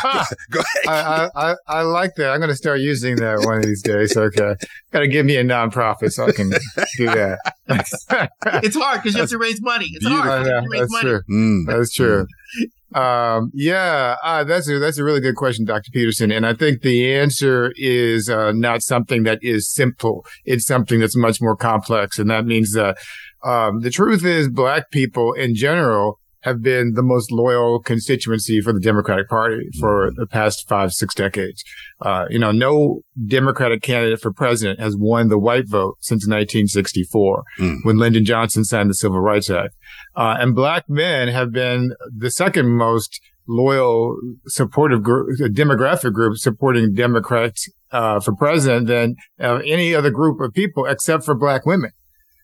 go 0.50 0.60
ahead. 0.60 0.88
I, 0.88 1.30
I, 1.36 1.56
I, 1.68 1.82
like 1.82 2.16
that. 2.16 2.32
I'm 2.32 2.40
going 2.40 2.50
to 2.50 2.56
start 2.56 2.80
using 2.80 3.16
that 3.18 3.40
one 3.40 3.58
of 3.58 3.64
these 3.64 3.82
days. 3.82 4.16
Okay. 4.16 4.56
Got 4.92 5.00
to 5.00 5.08
give 5.08 5.26
me 5.26 5.36
a 5.36 5.44
nonprofit 5.44 6.12
so 6.12 6.28
I 6.28 6.32
can 6.32 6.50
do 6.98 7.06
that. 7.06 7.40
it's 8.64 8.76
hard 8.76 9.02
because 9.02 9.16
you 9.16 9.22
have 9.22 9.30
to 9.30 9.38
raise 9.38 9.62
money. 9.62 9.88
It's 9.94 10.06
Beautiful. 10.06 10.32
hard. 10.32 10.46
That's 10.46 10.92
money. 10.92 11.02
true. 11.02 11.22
Mm. 11.32 11.66
That's 11.68 11.94
true. 11.94 12.24
Mm. 12.24 12.68
Um, 12.96 13.52
yeah, 13.54 14.16
uh, 14.24 14.44
that's 14.44 14.70
a, 14.70 14.80
that's 14.80 14.98
a 14.98 15.04
really 15.04 15.22
good 15.22 15.36
question, 15.36 15.66
Dr. 15.66 15.92
Peterson. 15.92 16.32
And 16.32 16.46
I 16.46 16.54
think 16.54 16.82
the 16.82 17.14
answer 17.14 17.74
is, 17.76 18.30
uh, 18.30 18.52
not 18.52 18.82
something 18.82 19.24
that 19.24 19.40
is 19.42 19.72
simple. 19.72 20.26
It's 20.46 20.66
something 20.66 21.00
that's 21.00 21.16
much 21.16 21.42
more 21.42 21.56
complex. 21.56 22.20
And 22.20 22.30
that 22.30 22.46
means 22.46 22.74
that, 22.74 22.98
um, 23.44 23.82
the 23.82 23.90
truth 23.90 24.24
is 24.24 24.50
black 24.50 24.90
people 24.92 25.34
in 25.34 25.56
general 25.56 26.20
have 26.44 26.62
been 26.62 26.94
the 26.94 27.02
most 27.02 27.32
loyal 27.32 27.80
constituency 27.80 28.60
for 28.60 28.74
the 28.74 28.80
Democratic 28.80 29.30
Party 29.30 29.70
for 29.80 30.08
mm-hmm. 30.08 30.20
the 30.20 30.28
past 30.28 30.68
five, 30.68 30.92
six 30.92 31.16
decades. 31.16 31.64
Uh, 32.02 32.26
you 32.30 32.38
know, 32.38 32.52
no 32.52 33.02
Democratic 33.28 33.82
candidate 33.82 34.20
for 34.20 34.34
president 34.34 34.80
has 34.80 34.96
won 34.98 35.30
the 35.30 35.40
white 35.40 35.70
vote 35.70 35.96
since 36.02 36.28
1964 36.28 37.44
mm. 37.60 37.78
when 37.84 37.98
Lyndon 37.98 38.26
Johnson 38.26 38.66
signed 38.66 38.90
the 38.90 38.94
Civil 38.94 39.22
Rights 39.22 39.50
Act. 39.50 39.74
Uh, 40.16 40.38
and 40.40 40.56
black 40.56 40.86
men 40.88 41.28
have 41.28 41.52
been 41.52 41.94
the 42.16 42.30
second 42.30 42.70
most 42.70 43.20
loyal 43.48 44.18
supportive 44.48 45.04
group, 45.04 45.38
demographic 45.54 46.14
group 46.14 46.38
supporting 46.38 46.94
Democrats 46.94 47.70
uh, 47.92 48.20
for 48.20 48.36
president 48.36 48.88
than 48.88 49.16
uh, 49.40 49.56
any 49.66 49.94
other 49.94 50.10
group 50.10 50.40
of 50.40 50.54
people 50.54 50.86
except 50.86 51.24
for 51.24 51.36
black 51.36 51.66
women. 51.66 51.92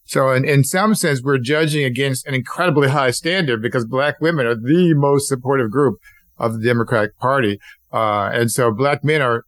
So 0.05 0.32
in, 0.32 0.43
in 0.43 0.63
some 0.63 0.95
sense, 0.95 1.21
we're 1.21 1.38
judging 1.38 1.84
against 1.84 2.25
an 2.25 2.34
incredibly 2.34 2.89
high 2.89 3.12
standard 3.12 3.62
because 3.62 3.86
black 3.86 4.19
women 4.19 4.47
are 4.47 4.55
the 4.55 4.93
most 4.95 5.27
supportive 5.27 5.69
group 5.69 5.99
of 6.38 6.53
the 6.53 6.67
Democratic 6.67 7.15
Party. 7.17 7.60
Uh, 7.93 8.29
and 8.34 8.51
so 8.51 8.71
black 8.71 9.03
men 9.03 9.21
are 9.21 9.43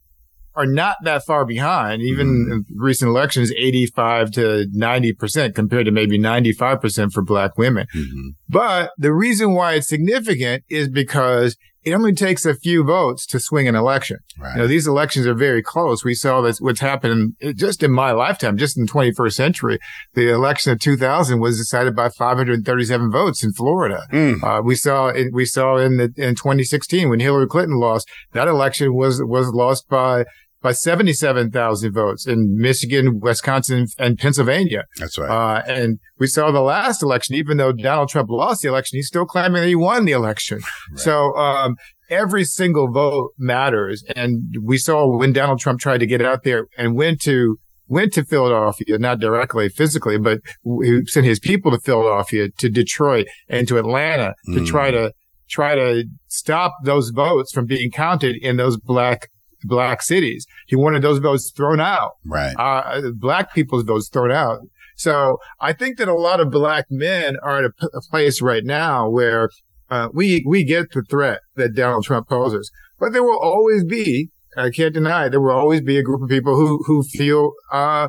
are 0.54 0.66
not 0.66 0.96
that 1.04 1.24
far 1.24 1.44
behind. 1.44 2.02
Even 2.02 2.26
mm. 2.26 2.52
in 2.52 2.64
recent 2.76 3.08
elections, 3.08 3.52
85 3.52 4.30
to 4.32 4.66
90% 4.76 5.54
compared 5.54 5.86
to 5.86 5.92
maybe 5.92 6.18
95% 6.18 7.12
for 7.12 7.22
black 7.22 7.56
women. 7.56 7.86
Mm-hmm. 7.94 8.28
But 8.48 8.92
the 8.98 9.12
reason 9.12 9.54
why 9.54 9.74
it's 9.74 9.88
significant 9.88 10.64
is 10.68 10.88
because 10.88 11.56
it 11.84 11.92
only 11.92 12.14
takes 12.14 12.46
a 12.46 12.54
few 12.54 12.84
votes 12.84 13.26
to 13.26 13.40
swing 13.40 13.66
an 13.66 13.74
election. 13.74 14.18
Right. 14.38 14.54
You 14.54 14.62
know, 14.62 14.66
these 14.68 14.86
elections 14.86 15.26
are 15.26 15.34
very 15.34 15.62
close. 15.62 16.04
We 16.04 16.14
saw 16.14 16.40
this, 16.40 16.60
what's 16.60 16.80
happened 16.80 17.34
just 17.56 17.82
in 17.82 17.90
my 17.90 18.12
lifetime, 18.12 18.56
just 18.56 18.76
in 18.76 18.86
the 18.86 18.92
21st 18.92 19.32
century. 19.32 19.78
The 20.14 20.30
election 20.30 20.72
of 20.72 20.78
2000 20.78 21.40
was 21.40 21.58
decided 21.58 21.96
by 21.96 22.08
537 22.08 23.10
votes 23.10 23.42
in 23.42 23.52
Florida. 23.52 24.02
Mm. 24.12 24.42
Uh, 24.42 24.62
we 24.62 24.76
saw, 24.76 25.12
we 25.32 25.44
saw 25.44 25.76
in 25.76 25.96
the, 25.96 26.12
in 26.16 26.36
2016 26.36 27.08
when 27.08 27.20
Hillary 27.20 27.48
Clinton 27.48 27.78
lost, 27.78 28.08
that 28.32 28.46
election 28.46 28.94
was, 28.94 29.20
was 29.22 29.48
lost 29.48 29.88
by 29.88 30.24
by 30.62 30.72
77,000 30.72 31.92
votes 31.92 32.26
in 32.26 32.56
Michigan, 32.56 33.20
Wisconsin, 33.20 33.86
and 33.98 34.16
Pennsylvania. 34.16 34.84
That's 34.98 35.18
right. 35.18 35.28
Uh, 35.28 35.62
and 35.66 35.98
we 36.18 36.26
saw 36.26 36.50
the 36.50 36.60
last 36.60 37.02
election, 37.02 37.34
even 37.34 37.56
though 37.56 37.72
Donald 37.72 38.08
Trump 38.08 38.30
lost 38.30 38.62
the 38.62 38.68
election, 38.68 38.96
he's 38.96 39.08
still 39.08 39.26
claiming 39.26 39.60
that 39.62 39.68
he 39.68 39.74
won 39.74 40.04
the 40.04 40.12
election. 40.12 40.60
Right. 40.90 41.00
So, 41.00 41.34
um, 41.36 41.76
every 42.10 42.44
single 42.44 42.90
vote 42.90 43.30
matters. 43.38 44.04
And 44.14 44.54
we 44.62 44.78
saw 44.78 45.16
when 45.16 45.32
Donald 45.32 45.60
Trump 45.60 45.80
tried 45.80 45.98
to 45.98 46.06
get 46.06 46.20
out 46.20 46.44
there 46.44 46.66
and 46.76 46.94
went 46.96 47.20
to 47.22 47.56
went 47.88 48.12
to 48.14 48.24
Philadelphia, 48.24 48.98
not 48.98 49.20
directly 49.20 49.68
physically, 49.68 50.18
but 50.18 50.40
he 50.82 51.04
sent 51.06 51.26
his 51.26 51.38
people 51.38 51.70
to 51.70 51.78
Philadelphia, 51.78 52.48
to 52.58 52.68
Detroit, 52.68 53.26
and 53.48 53.68
to 53.68 53.78
Atlanta 53.78 54.34
to 54.46 54.60
mm. 54.60 54.66
try 54.66 54.90
to 54.90 55.12
try 55.48 55.74
to 55.74 56.04
stop 56.28 56.72
those 56.84 57.10
votes 57.10 57.52
from 57.52 57.66
being 57.66 57.90
counted 57.90 58.36
in 58.40 58.56
those 58.56 58.78
black 58.78 59.28
black 59.64 60.02
cities. 60.02 60.46
He 60.66 60.76
wanted 60.76 61.02
those 61.02 61.18
votes 61.18 61.52
thrown 61.54 61.80
out. 61.80 62.12
Right. 62.24 62.54
Uh, 62.58 63.10
black 63.14 63.54
people's 63.54 63.84
votes 63.84 64.08
thrown 64.08 64.32
out. 64.32 64.60
So 64.96 65.38
I 65.60 65.72
think 65.72 65.98
that 65.98 66.08
a 66.08 66.14
lot 66.14 66.40
of 66.40 66.50
black 66.50 66.86
men 66.90 67.36
are 67.42 67.58
at 67.58 67.64
a, 67.64 67.70
p- 67.70 67.88
a 67.94 68.00
place 68.10 68.42
right 68.42 68.64
now 68.64 69.08
where 69.08 69.50
uh, 69.90 70.08
we 70.12 70.44
we 70.46 70.64
get 70.64 70.92
the 70.92 71.02
threat 71.02 71.40
that 71.56 71.74
Donald 71.74 72.04
Trump 72.04 72.28
poses, 72.28 72.70
but 72.98 73.12
there 73.12 73.22
will 73.22 73.38
always 73.38 73.84
be. 73.84 74.30
I 74.54 74.68
can't 74.68 74.92
deny 74.92 75.26
it, 75.26 75.30
there 75.30 75.40
will 75.40 75.50
always 75.50 75.80
be 75.80 75.96
a 75.98 76.02
group 76.02 76.22
of 76.22 76.28
people 76.28 76.56
who 76.56 76.82
who 76.86 77.02
feel 77.02 77.52
uh, 77.72 78.08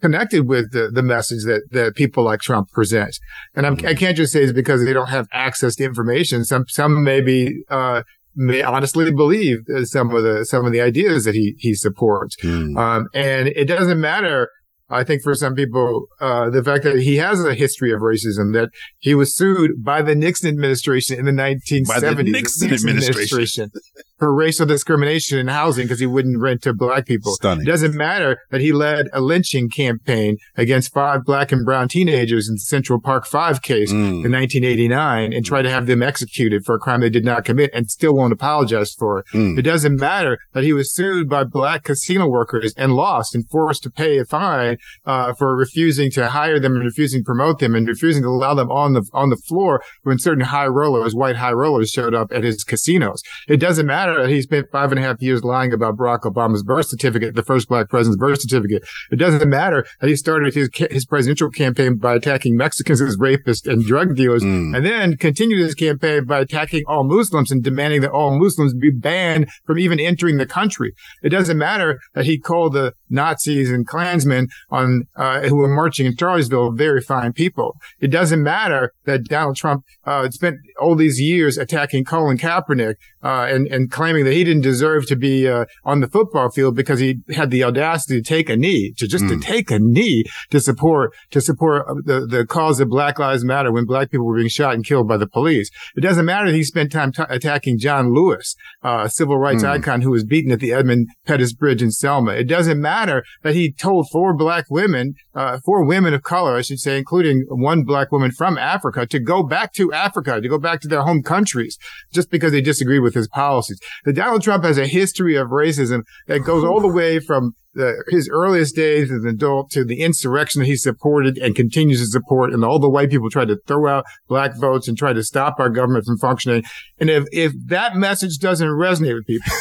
connected 0.00 0.48
with 0.48 0.72
the, 0.72 0.90
the 0.92 1.02
message 1.02 1.44
that, 1.44 1.62
that 1.70 1.94
people 1.94 2.24
like 2.24 2.40
Trump 2.40 2.70
present. 2.70 3.18
And 3.54 3.66
I'm, 3.66 3.74
I 3.86 3.94
can 3.94 4.10
not 4.10 4.16
just 4.16 4.32
say 4.32 4.42
it's 4.42 4.52
because 4.52 4.84
they 4.84 4.92
don't 4.92 5.08
have 5.08 5.28
access 5.32 5.76
to 5.76 5.84
information. 5.84 6.44
Some, 6.44 6.64
some 6.68 7.04
may 7.04 7.20
be, 7.20 7.62
uh, 7.68 8.02
may 8.40 8.62
honestly 8.62 9.12
believe 9.12 9.58
some 9.84 10.14
of 10.14 10.22
the 10.22 10.44
some 10.44 10.66
of 10.66 10.72
the 10.72 10.80
ideas 10.80 11.24
that 11.24 11.34
he 11.34 11.54
he 11.58 11.74
supports. 11.74 12.36
Mm. 12.42 12.76
Um, 12.76 13.08
and 13.14 13.48
it 13.48 13.66
doesn't 13.66 14.00
matter 14.00 14.48
I 14.90 15.04
think 15.04 15.22
for 15.22 15.34
some 15.36 15.54
people, 15.54 16.08
uh, 16.20 16.50
the 16.50 16.64
fact 16.64 16.82
that 16.82 16.98
he 16.98 17.16
has 17.16 17.42
a 17.44 17.54
history 17.54 17.92
of 17.92 18.00
racism, 18.00 18.52
that 18.54 18.70
he 18.98 19.14
was 19.14 19.36
sued 19.36 19.84
by 19.84 20.02
the 20.02 20.16
Nixon 20.16 20.48
administration 20.48 21.18
in 21.18 21.26
the 21.26 21.32
1970s. 21.32 21.86
By 21.86 22.00
the 22.00 22.22
Nixon, 22.24 22.32
Nixon 22.32 22.70
administration. 22.72 23.64
administration 23.64 23.70
for 24.20 24.32
racial 24.32 24.66
discrimination 24.66 25.38
in 25.38 25.48
housing 25.48 25.86
because 25.86 25.98
he 25.98 26.06
wouldn't 26.06 26.38
rent 26.38 26.62
to 26.62 26.74
black 26.74 27.06
people. 27.06 27.32
Stunning. 27.32 27.66
It 27.66 27.70
doesn't 27.70 27.94
matter 27.94 28.38
that 28.50 28.60
he 28.60 28.72
led 28.72 29.08
a 29.12 29.20
lynching 29.20 29.70
campaign 29.70 30.36
against 30.56 30.92
five 30.92 31.24
black 31.24 31.50
and 31.50 31.64
brown 31.64 31.88
teenagers 31.88 32.48
in 32.48 32.54
the 32.56 32.60
Central 32.60 33.00
Park 33.00 33.26
Five 33.26 33.62
case 33.62 33.90
mm. 33.90 34.24
in 34.24 34.30
1989 34.30 35.32
and 35.32 35.44
tried 35.44 35.62
to 35.62 35.70
have 35.70 35.86
them 35.86 36.02
executed 36.02 36.64
for 36.64 36.74
a 36.74 36.78
crime 36.78 37.00
they 37.00 37.10
did 37.10 37.24
not 37.24 37.44
commit 37.44 37.70
and 37.72 37.90
still 37.90 38.14
won't 38.14 38.32
apologize 38.32 38.92
for 38.92 39.20
it. 39.20 39.26
Mm. 39.32 39.58
It 39.58 39.62
doesn't 39.62 39.98
matter 39.98 40.38
that 40.52 40.64
he 40.64 40.74
was 40.74 40.94
sued 40.94 41.28
by 41.28 41.44
black 41.44 41.84
casino 41.84 42.28
workers 42.28 42.74
and 42.76 42.92
lost 42.92 43.34
and 43.34 43.48
forced 43.48 43.82
to 43.84 43.90
pay 43.90 44.18
a 44.18 44.26
fine 44.26 44.76
uh, 45.06 45.32
for 45.32 45.56
refusing 45.56 46.10
to 46.12 46.28
hire 46.28 46.60
them 46.60 46.74
and 46.74 46.84
refusing 46.84 47.20
to 47.20 47.24
promote 47.24 47.58
them 47.58 47.74
and 47.74 47.88
refusing 47.88 48.22
to 48.22 48.28
allow 48.28 48.52
them 48.52 48.70
on 48.70 48.92
the 48.92 49.08
on 49.14 49.30
the 49.30 49.36
floor 49.36 49.82
when 50.02 50.18
certain 50.18 50.44
high 50.44 50.66
rollers, 50.66 51.14
white 51.14 51.36
high 51.36 51.52
rollers, 51.52 51.90
showed 51.90 52.14
up 52.14 52.30
at 52.32 52.44
his 52.44 52.64
casinos. 52.64 53.22
It 53.48 53.56
doesn't 53.56 53.86
matter 53.86 54.09
that 54.18 54.30
he 54.30 54.42
spent 54.42 54.70
five 54.70 54.92
and 54.92 54.98
a 54.98 55.02
half 55.02 55.20
years 55.20 55.44
lying 55.44 55.72
about 55.72 55.96
Barack 55.96 56.20
Obama's 56.20 56.62
birth 56.62 56.86
certificate, 56.86 57.34
the 57.34 57.42
first 57.42 57.68
black 57.68 57.88
president's 57.88 58.18
birth 58.18 58.40
certificate. 58.40 58.82
It 59.10 59.16
doesn't 59.16 59.48
matter 59.48 59.86
that 60.00 60.08
he 60.08 60.16
started 60.16 60.54
his 60.54 60.68
his 60.90 61.06
presidential 61.06 61.50
campaign 61.50 61.96
by 61.96 62.14
attacking 62.14 62.56
Mexicans 62.56 63.00
as 63.00 63.16
rapists 63.16 63.70
and 63.70 63.84
drug 63.84 64.16
dealers, 64.16 64.42
mm. 64.42 64.76
and 64.76 64.84
then 64.84 65.16
continued 65.16 65.60
his 65.60 65.74
campaign 65.74 66.24
by 66.24 66.40
attacking 66.40 66.82
all 66.86 67.04
Muslims 67.04 67.50
and 67.50 67.62
demanding 67.62 68.00
that 68.02 68.10
all 68.10 68.38
Muslims 68.38 68.74
be 68.74 68.90
banned 68.90 69.48
from 69.64 69.78
even 69.78 70.00
entering 70.00 70.36
the 70.36 70.46
country. 70.46 70.92
It 71.22 71.30
doesn't 71.30 71.58
matter 71.58 72.00
that 72.14 72.26
he 72.26 72.38
called 72.38 72.72
the 72.72 72.94
Nazis 73.08 73.70
and 73.70 73.86
Klansmen 73.86 74.48
on 74.70 75.04
uh, 75.16 75.40
who 75.42 75.56
were 75.56 75.74
marching 75.74 76.06
in 76.06 76.16
Charlottesville 76.16 76.72
very 76.72 77.00
fine 77.00 77.32
people. 77.32 77.76
It 78.00 78.08
doesn't 78.08 78.42
matter 78.42 78.92
that 79.04 79.24
Donald 79.24 79.56
Trump 79.56 79.84
uh, 80.04 80.28
spent 80.30 80.56
all 80.80 80.94
these 80.94 81.20
years 81.20 81.58
attacking 81.58 82.04
Colin 82.04 82.38
Kaepernick 82.38 82.94
uh, 83.22 83.46
and 83.50 83.66
and 83.66 83.90
claiming 84.00 84.24
that 84.24 84.32
he 84.32 84.44
didn't 84.44 84.62
deserve 84.62 85.06
to 85.06 85.14
be 85.14 85.46
uh, 85.46 85.66
on 85.84 86.00
the 86.00 86.08
football 86.08 86.48
field 86.48 86.74
because 86.74 87.00
he 87.00 87.18
had 87.34 87.50
the 87.50 87.62
audacity 87.62 88.16
to 88.16 88.22
take 88.26 88.48
a 88.48 88.56
knee, 88.56 88.94
to 88.96 89.06
just 89.06 89.24
mm. 89.24 89.28
to 89.28 89.38
take 89.38 89.70
a 89.70 89.78
knee 89.78 90.24
to 90.48 90.58
support 90.58 91.12
to 91.30 91.38
support 91.38 91.84
uh, 91.86 91.92
the 92.06 92.26
the 92.26 92.46
cause 92.46 92.80
of 92.80 92.88
Black 92.88 93.18
Lives 93.18 93.44
Matter 93.44 93.70
when 93.70 93.84
black 93.84 94.10
people 94.10 94.24
were 94.24 94.36
being 94.36 94.48
shot 94.48 94.72
and 94.72 94.86
killed 94.86 95.06
by 95.06 95.18
the 95.18 95.28
police. 95.28 95.70
It 95.96 96.00
doesn't 96.00 96.24
matter 96.24 96.46
that 96.46 96.56
he 96.56 96.64
spent 96.64 96.90
time 96.90 97.12
t- 97.12 97.24
attacking 97.28 97.78
John 97.78 98.14
Lewis, 98.14 98.56
uh, 98.82 99.02
a 99.04 99.10
civil 99.10 99.36
rights 99.36 99.62
mm. 99.62 99.68
icon 99.68 100.00
who 100.00 100.12
was 100.12 100.24
beaten 100.24 100.50
at 100.50 100.60
the 100.60 100.72
Edmund 100.72 101.08
Pettus 101.26 101.52
Bridge 101.52 101.82
in 101.82 101.90
Selma. 101.90 102.32
It 102.32 102.48
doesn't 102.48 102.80
matter 102.80 103.22
that 103.42 103.54
he 103.54 103.70
told 103.70 104.08
four 104.10 104.34
black 104.34 104.64
women, 104.70 105.12
uh, 105.34 105.58
four 105.62 105.84
women 105.84 106.14
of 106.14 106.22
color, 106.22 106.56
I 106.56 106.62
should 106.62 106.80
say, 106.80 106.96
including 106.96 107.44
one 107.50 107.84
black 107.84 108.10
woman 108.12 108.30
from 108.30 108.56
Africa, 108.56 109.04
to 109.04 109.20
go 109.20 109.42
back 109.42 109.74
to 109.74 109.92
Africa, 109.92 110.40
to 110.40 110.48
go 110.48 110.58
back 110.58 110.80
to 110.80 110.88
their 110.88 111.02
home 111.02 111.22
countries, 111.22 111.76
just 112.14 112.30
because 112.30 112.52
they 112.52 112.62
disagreed 112.62 113.02
with 113.02 113.12
his 113.12 113.28
policies. 113.28 113.78
The 114.04 114.12
Donald 114.12 114.42
Trump 114.42 114.64
has 114.64 114.78
a 114.78 114.86
history 114.86 115.36
of 115.36 115.48
racism 115.48 116.02
that 116.26 116.40
goes 116.40 116.64
all 116.64 116.80
the 116.80 116.92
way 116.92 117.20
from 117.20 117.52
the, 117.74 118.02
his 118.08 118.28
earliest 118.32 118.74
days 118.74 119.10
as 119.10 119.22
an 119.22 119.28
adult 119.28 119.70
to 119.70 119.84
the 119.84 120.00
insurrection 120.00 120.60
that 120.60 120.66
he 120.66 120.76
supported 120.76 121.38
and 121.38 121.54
continues 121.54 122.00
to 122.00 122.06
support. 122.06 122.52
And 122.52 122.64
all 122.64 122.78
the 122.78 122.90
white 122.90 123.10
people 123.10 123.30
tried 123.30 123.48
to 123.48 123.58
throw 123.66 123.88
out 123.88 124.04
black 124.28 124.56
votes 124.56 124.88
and 124.88 124.98
try 124.98 125.12
to 125.12 125.22
stop 125.22 125.56
our 125.58 125.70
government 125.70 126.04
from 126.04 126.18
functioning. 126.18 126.64
And 126.98 127.10
if, 127.10 127.24
if 127.32 127.52
that 127.66 127.96
message 127.96 128.38
doesn't 128.38 128.68
resonate 128.68 129.14
with 129.14 129.26
people 129.26 129.52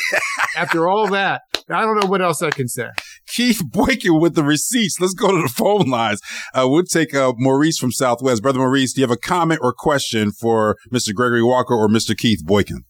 after 0.56 0.88
all 0.88 1.08
that, 1.08 1.42
I 1.70 1.82
don't 1.82 2.00
know 2.00 2.08
what 2.08 2.22
else 2.22 2.42
I 2.42 2.50
can 2.50 2.68
say. 2.68 2.88
Keith 3.26 3.62
Boykin 3.62 4.18
with 4.20 4.34
the 4.34 4.42
receipts. 4.42 4.98
Let's 5.00 5.12
go 5.12 5.30
to 5.30 5.42
the 5.42 5.52
phone 5.54 5.90
lines. 5.90 6.20
Uh, 6.54 6.66
we'll 6.66 6.84
take 6.84 7.14
uh, 7.14 7.34
Maurice 7.36 7.78
from 7.78 7.92
Southwest. 7.92 8.42
Brother 8.42 8.58
Maurice, 8.58 8.94
do 8.94 9.00
you 9.00 9.06
have 9.06 9.14
a 9.14 9.20
comment 9.20 9.60
or 9.62 9.74
question 9.74 10.32
for 10.32 10.76
Mr. 10.90 11.12
Gregory 11.12 11.42
Walker 11.42 11.74
or 11.74 11.88
Mr. 11.88 12.16
Keith 12.16 12.40
Boykin? 12.44 12.84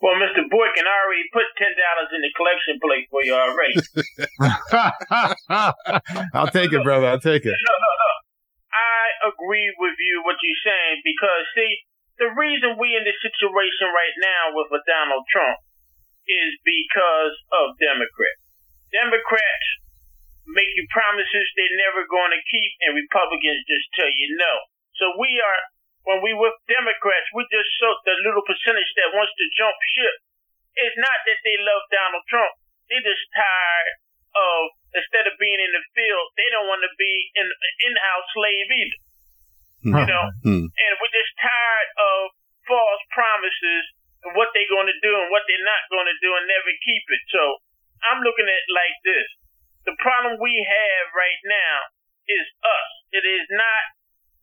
Well, 0.00 0.16
Mr. 0.16 0.48
Boykin, 0.48 0.88
I 0.88 0.96
already 1.04 1.28
put 1.28 1.44
ten 1.60 1.76
dollars 1.76 2.08
in 2.16 2.24
the 2.24 2.32
collection 2.32 2.80
plate 2.80 3.04
for 3.12 3.20
you 3.20 3.36
already. 3.36 3.76
I'll 6.32 6.48
take 6.48 6.72
it, 6.72 6.80
brother. 6.80 7.12
I'll 7.12 7.20
take 7.20 7.44
it. 7.44 7.52
No, 7.52 7.74
no, 7.76 7.92
no. 8.00 8.12
I 8.72 9.28
agree 9.28 9.68
with 9.76 10.00
you 10.00 10.24
what 10.24 10.40
you're 10.40 10.64
saying 10.64 11.04
because 11.04 11.44
see, 11.52 11.84
the 12.16 12.32
reason 12.32 12.80
we 12.80 12.96
in 12.96 13.04
this 13.04 13.20
situation 13.20 13.92
right 13.92 14.16
now 14.24 14.56
with 14.56 14.72
Donald 14.88 15.28
Trump 15.28 15.60
is 16.24 16.56
because 16.64 17.36
of 17.52 17.76
Democrats. 17.76 18.40
Democrats 18.88 19.68
make 20.48 20.72
you 20.76 20.86
promises 20.88 21.44
they're 21.54 21.80
never 21.80 22.08
going 22.08 22.32
to 22.32 22.42
keep, 22.48 22.70
and 22.88 22.96
Republicans 22.96 23.64
just 23.68 23.86
tell 23.94 24.10
you 24.10 24.36
no. 24.36 24.52
So 24.96 25.16
we 25.20 25.40
are 25.40 25.60
when 26.08 26.24
we 26.24 26.32
with 26.32 26.56
Democrats, 26.66 27.28
we 27.36 27.44
just 27.52 27.68
show 27.76 27.92
the 28.04 28.16
little 28.24 28.44
percentage 28.44 28.92
that 28.96 29.12
wants 29.12 29.32
to 29.36 29.44
jump 29.56 29.76
ship. 29.96 30.16
It's 30.80 30.96
not 30.96 31.18
that 31.28 31.40
they 31.44 31.56
love 31.60 31.82
Donald 31.92 32.24
Trump. 32.30 32.52
They're 32.88 33.04
just 33.04 33.26
tired 33.36 33.88
of 34.34 34.58
instead 34.94 35.26
of 35.26 35.34
being 35.38 35.60
in 35.60 35.72
the 35.74 35.84
field, 35.94 36.26
they 36.38 36.48
don't 36.50 36.70
want 36.70 36.82
to 36.82 36.92
be 36.98 37.14
an 37.38 37.46
in-house 37.86 38.28
slave 38.34 38.68
either. 38.70 39.00
you 40.04 40.08
know, 40.12 40.26
hmm. 40.44 40.66
and 40.68 40.90
we're 41.00 41.14
just 41.14 41.32
tired 41.40 41.90
of 41.96 42.36
false 42.68 43.02
promises 43.16 43.84
and 44.24 44.36
what 44.36 44.52
they're 44.52 44.68
going 44.68 44.90
to 44.90 45.00
do 45.00 45.12
and 45.16 45.32
what 45.32 45.48
they're 45.48 45.64
not 45.64 45.88
going 45.88 46.04
to 46.04 46.18
do 46.20 46.30
and 46.36 46.44
never 46.44 46.68
keep 46.84 47.04
it. 47.08 47.22
So 47.32 47.42
I'm 48.04 48.20
looking 48.20 48.44
at 48.44 48.60
it 48.60 48.70
like 48.70 48.96
this. 49.08 49.28
The 49.88 49.96
problem 49.96 50.36
we 50.36 50.52
have 50.52 51.16
right 51.16 51.40
now 51.48 51.76
is 52.28 52.44
us. 52.60 52.90
It 53.16 53.24
is 53.24 53.44
not 53.48 53.82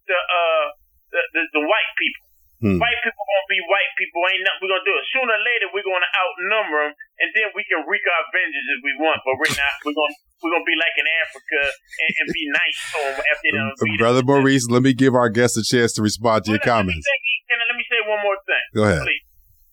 the 0.09 0.17
uh 0.17 0.65
the, 1.11 1.21
the, 1.33 1.41
the 1.55 1.63
white 1.63 1.91
people. 1.97 2.27
Hmm. 2.57 2.81
White 2.81 3.01
people 3.05 3.21
gonna 3.21 3.49
be 3.53 3.61
white 3.69 3.93
people. 4.01 4.17
Ain't 4.33 4.41
nothing 4.41 4.65
we're 4.65 4.73
gonna 4.73 4.89
do. 4.89 4.97
It. 4.97 5.05
Sooner 5.13 5.29
or 5.29 5.43
later, 5.45 5.69
we're 5.77 5.85
gonna 5.85 6.09
outnumber 6.09 6.89
them, 6.89 6.93
and 7.21 7.29
then 7.37 7.53
we 7.53 7.61
can 7.69 7.85
wreak 7.85 8.01
our 8.01 8.25
vengeance 8.33 8.67
if 8.73 8.81
we 8.81 8.97
want. 8.97 9.21
But 9.21 9.37
we're 9.37 9.53
not. 9.53 9.77
We're 9.85 9.93
gonna 9.93 10.17
we're 10.41 10.53
gonna 10.57 10.65
be 10.65 10.73
like 10.73 10.97
in 10.97 11.05
Africa 11.21 11.61
and, 11.69 12.11
and 12.17 12.27
be 12.33 12.43
nice 12.49 12.77
to 12.81 12.97
them 12.97 13.17
after 13.21 13.49
them. 13.53 13.67
Brother 14.01 14.25
Maurice, 14.25 14.65
let 14.73 14.81
me 14.81 14.97
give 14.97 15.13
our 15.13 15.29
guests 15.29 15.53
a 15.53 15.61
chance 15.61 15.93
to 15.97 16.01
respond 16.01 16.49
to 16.49 16.57
well, 16.57 16.57
your 16.57 16.65
comments. 16.65 17.05
Let 17.05 17.21
me, 17.21 17.33
say, 17.45 17.57
let 17.61 17.77
me 17.77 17.85
say 17.85 17.99
one 18.09 18.21
more 18.25 18.39
thing. 18.41 18.65
Go 18.73 18.83
ahead. 18.89 19.05
Please. 19.05 19.25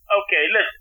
Okay, 0.05 0.45
listen. 0.53 0.81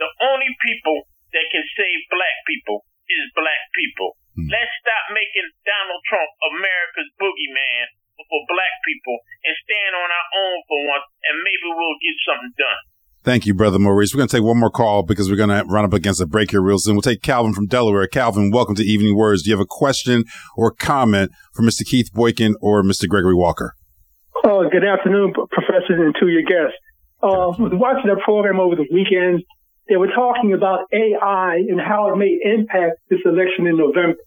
The 0.00 0.08
only 0.24 0.50
people 0.64 1.04
that 1.36 1.44
can 1.52 1.64
save 1.76 2.00
black 2.08 2.36
people 2.48 2.88
is 3.12 3.28
black 3.36 3.60
people. 3.76 4.16
Hmm. 4.40 4.48
Let's 4.48 4.72
stop 4.80 5.12
making 5.12 5.52
Donald 5.68 6.00
Trump 6.08 6.32
America's 6.48 7.12
boogeyman 7.20 7.92
for 8.22 8.40
black 8.46 8.74
people 8.86 9.16
and 9.42 9.54
stand 9.66 9.92
on 9.98 10.08
our 10.08 10.28
own 10.38 10.56
for 10.70 10.78
once, 10.86 11.06
and 11.26 11.34
maybe 11.42 11.66
we'll 11.66 11.98
get 11.98 12.16
something 12.22 12.54
done. 12.54 12.82
Thank 13.24 13.46
you, 13.46 13.54
Brother 13.54 13.78
Maurice. 13.78 14.12
We're 14.12 14.18
going 14.18 14.28
to 14.28 14.36
take 14.36 14.44
one 14.44 14.58
more 14.58 14.70
call 14.70 15.02
because 15.02 15.30
we're 15.30 15.36
going 15.36 15.48
to 15.48 15.64
run 15.66 15.86
up 15.86 15.94
against 15.94 16.20
a 16.20 16.26
break 16.26 16.50
here 16.50 16.60
real 16.60 16.78
soon. 16.78 16.94
We'll 16.94 17.00
take 17.00 17.22
Calvin 17.22 17.54
from 17.54 17.66
Delaware. 17.66 18.06
Calvin, 18.06 18.50
welcome 18.50 18.74
to 18.74 18.84
Evening 18.84 19.16
WURDs. 19.16 19.44
Do 19.44 19.50
you 19.50 19.56
have 19.56 19.62
a 19.62 19.66
question 19.66 20.24
or 20.58 20.70
comment 20.70 21.30
for 21.54 21.62
Mr. 21.62 21.86
Keith 21.86 22.10
Boykin 22.12 22.54
or 22.60 22.82
Mr. 22.82 23.08
Gregory 23.08 23.34
Walker? 23.34 23.72
Oh, 24.44 24.68
good 24.70 24.84
afternoon, 24.84 25.32
professors 25.32 25.88
and 25.88 26.14
to 26.20 26.28
your 26.28 26.42
guests. 26.42 26.76
Uh, 27.22 27.56
was 27.56 27.72
watching 27.72 28.10
that 28.14 28.20
program 28.22 28.60
over 28.60 28.76
the 28.76 28.86
weekend. 28.92 29.42
They 29.88 29.96
were 29.96 30.12
talking 30.14 30.52
about 30.52 30.80
AI 30.92 31.64
and 31.66 31.80
how 31.80 32.12
it 32.12 32.16
may 32.18 32.38
impact 32.44 33.00
this 33.08 33.20
election 33.24 33.66
in 33.66 33.78
November. 33.78 34.18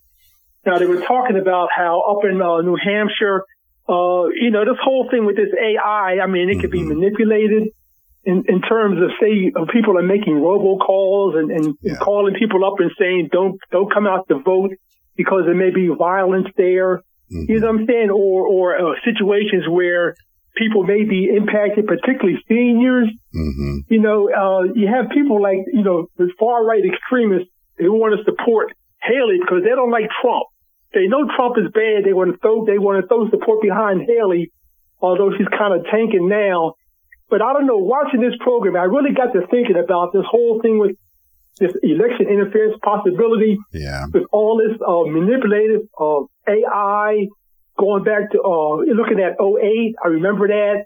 Now, 0.65 0.79
they 0.79 0.87
were 0.87 1.01
talking 1.01 1.37
about 1.37 1.69
how 1.75 2.01
up 2.01 2.25
in 2.25 2.41
uh, 2.41 2.61
New 2.61 2.77
Hampshire, 2.83 3.43
uh, 3.87 4.25
you 4.33 4.49
know, 4.49 4.65
this 4.65 4.81
whole 4.81 5.07
thing 5.11 5.27
with 5.27 5.35
this 5.35 5.53
AI, 5.53 6.17
I 6.17 6.25
mean, 6.25 6.49
it 6.49 6.61
could 6.61 6.71
be 6.71 6.79
mm-hmm. 6.79 6.97
manipulated 6.97 7.69
in, 8.27 8.43
in 8.49 8.61
terms 8.61 9.01
of 9.01 9.09
say 9.21 9.53
of 9.55 9.69
people 9.71 9.97
are 9.97 10.03
making 10.03 10.35
robocalls 10.35 11.39
and, 11.39 11.49
and 11.49 11.77
yeah. 11.81 11.95
calling 11.95 12.35
people 12.35 12.65
up 12.65 12.75
and 12.79 12.91
saying 12.99 13.29
don't 13.31 13.57
don't 13.71 13.91
come 13.91 14.05
out 14.05 14.27
to 14.27 14.39
vote 14.39 14.71
because 15.15 15.43
there 15.45 15.55
may 15.55 15.71
be 15.71 15.87
violence 15.87 16.47
there. 16.57 16.97
Mm-hmm. 17.31 17.47
You 17.47 17.59
know 17.61 17.71
what 17.71 17.79
I'm 17.79 17.87
saying? 17.87 18.09
Or 18.11 18.45
or 18.45 18.75
uh, 18.75 18.95
situations 19.07 19.63
where 19.69 20.15
people 20.57 20.83
may 20.83 21.05
be 21.07 21.31
impacted, 21.31 21.87
particularly 21.87 22.37
seniors. 22.49 23.07
Mm-hmm. 23.33 23.87
You 23.87 24.01
know, 24.01 24.27
uh, 24.27 24.63
you 24.75 24.91
have 24.91 25.09
people 25.09 25.41
like 25.41 25.63
you 25.71 25.83
know 25.83 26.07
the 26.17 26.27
far 26.37 26.65
right 26.65 26.83
extremists 26.83 27.47
who 27.77 27.93
want 27.93 28.19
to 28.19 28.27
support 28.27 28.75
Haley 29.01 29.39
because 29.39 29.63
they 29.63 29.71
don't 29.71 29.91
like 29.91 30.11
Trump. 30.21 30.51
They 30.93 31.07
know 31.07 31.23
Trump 31.31 31.55
is 31.55 31.71
bad. 31.71 32.03
They 32.03 32.11
want 32.11 32.35
to 32.35 32.37
throw 32.39 32.65
they 32.65 32.77
want 32.77 32.99
to 32.99 33.07
throw 33.07 33.29
support 33.29 33.61
behind 33.61 34.03
Haley, 34.03 34.51
although 34.99 35.31
she's 35.31 35.47
kind 35.47 35.79
of 35.79 35.87
tanking 35.87 36.27
now. 36.27 36.75
But 37.29 37.41
I 37.41 37.53
don't 37.53 37.67
know, 37.67 37.77
watching 37.77 38.21
this 38.21 38.35
program, 38.39 38.75
I 38.75 38.83
really 38.83 39.13
got 39.13 39.33
to 39.33 39.45
thinking 39.47 39.75
about 39.75 40.13
this 40.13 40.23
whole 40.29 40.61
thing 40.61 40.79
with 40.79 40.95
this 41.59 41.73
election 41.83 42.27
interference 42.29 42.77
possibility. 42.83 43.57
Yeah. 43.73 44.05
With 44.13 44.23
all 44.31 44.57
this 44.57 44.77
uh, 44.79 45.03
manipulated 45.11 45.89
uh, 45.99 46.23
AI 46.47 47.27
going 47.77 48.03
back 48.03 48.31
to 48.31 48.41
uh, 48.41 48.77
looking 48.93 49.19
at 49.19 49.37
08. 49.39 49.95
I 50.03 50.07
remember 50.07 50.47
that 50.47 50.85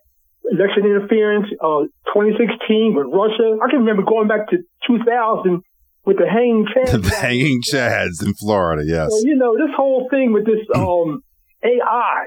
election 0.49 0.85
interference, 0.85 1.47
uh, 1.61 1.87
2016 2.13 2.95
with 2.95 3.07
Russia. 3.07 3.57
I 3.63 3.69
can 3.69 3.79
remember 3.79 4.03
going 4.03 4.27
back 4.27 4.49
to 4.49 4.57
2000 4.87 5.61
with 6.05 6.17
the 6.17 6.27
hanging 6.27 6.65
chads. 6.75 7.03
the 7.03 7.15
hanging 7.15 7.61
chads 7.61 8.23
in 8.25 8.33
Florida, 8.33 8.83
yes. 8.85 9.09
So, 9.11 9.19
you 9.23 9.35
know, 9.35 9.55
this 9.55 9.73
whole 9.75 10.07
thing 10.09 10.33
with 10.33 10.45
this 10.45 10.59
um, 10.75 11.21
AI, 11.63 12.25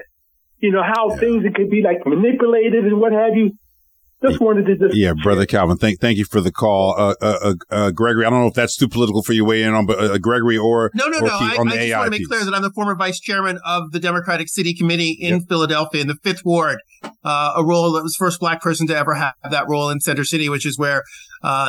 you 0.59 0.71
know, 0.71 0.81
how 0.83 1.09
yeah. 1.09 1.17
things 1.17 1.45
it 1.45 1.55
could 1.55 1.69
be 1.69 1.81
like 1.81 2.05
manipulated 2.05 2.85
and 2.85 2.99
what 2.99 3.11
have 3.11 3.35
you. 3.35 3.51
Just 4.27 4.41
wanted 4.41 4.65
to 4.65 4.75
just 4.75 4.95
yeah, 4.95 5.13
brother 5.23 5.45
Calvin. 5.45 5.77
Thank 5.77 5.99
thank 5.99 6.17
you 6.17 6.25
for 6.25 6.41
the 6.41 6.51
call, 6.51 6.95
uh, 6.97 7.15
uh, 7.21 7.37
uh, 7.41 7.53
uh 7.69 7.91
Gregory. 7.91 8.25
I 8.25 8.29
don't 8.29 8.41
know 8.41 8.47
if 8.47 8.53
that's 8.53 8.77
too 8.77 8.87
political 8.87 9.23
for 9.23 9.33
you 9.33 9.41
to 9.41 9.45
weigh 9.45 9.63
in 9.63 9.73
on, 9.73 9.85
but 9.85 9.99
uh, 9.99 10.17
Gregory 10.17 10.57
or 10.57 10.91
no, 10.93 11.07
no, 11.07 11.19
or 11.19 11.27
no. 11.27 11.33
I, 11.33 11.55
I 11.59 11.63
just 11.63 11.75
AI 11.75 11.97
want 11.97 12.07
to 12.07 12.11
make 12.11 12.19
piece. 12.19 12.27
clear 12.27 12.45
that 12.45 12.53
I'm 12.53 12.61
the 12.61 12.71
former 12.71 12.95
vice 12.95 13.19
chairman 13.19 13.59
of 13.65 13.91
the 13.91 13.99
Democratic 13.99 14.49
City 14.49 14.73
Committee 14.73 15.17
in 15.19 15.35
yep. 15.35 15.43
Philadelphia 15.47 16.01
in 16.01 16.07
the 16.07 16.17
Fifth 16.23 16.43
Ward, 16.45 16.79
uh, 17.23 17.53
a 17.55 17.63
role 17.63 17.91
that 17.93 18.03
was 18.03 18.15
first 18.15 18.39
black 18.39 18.61
person 18.61 18.87
to 18.87 18.97
ever 18.97 19.13
have 19.15 19.33
that 19.49 19.67
role 19.67 19.89
in 19.89 19.99
Center 19.99 20.23
City, 20.23 20.49
which 20.49 20.65
is 20.65 20.77
where 20.77 21.03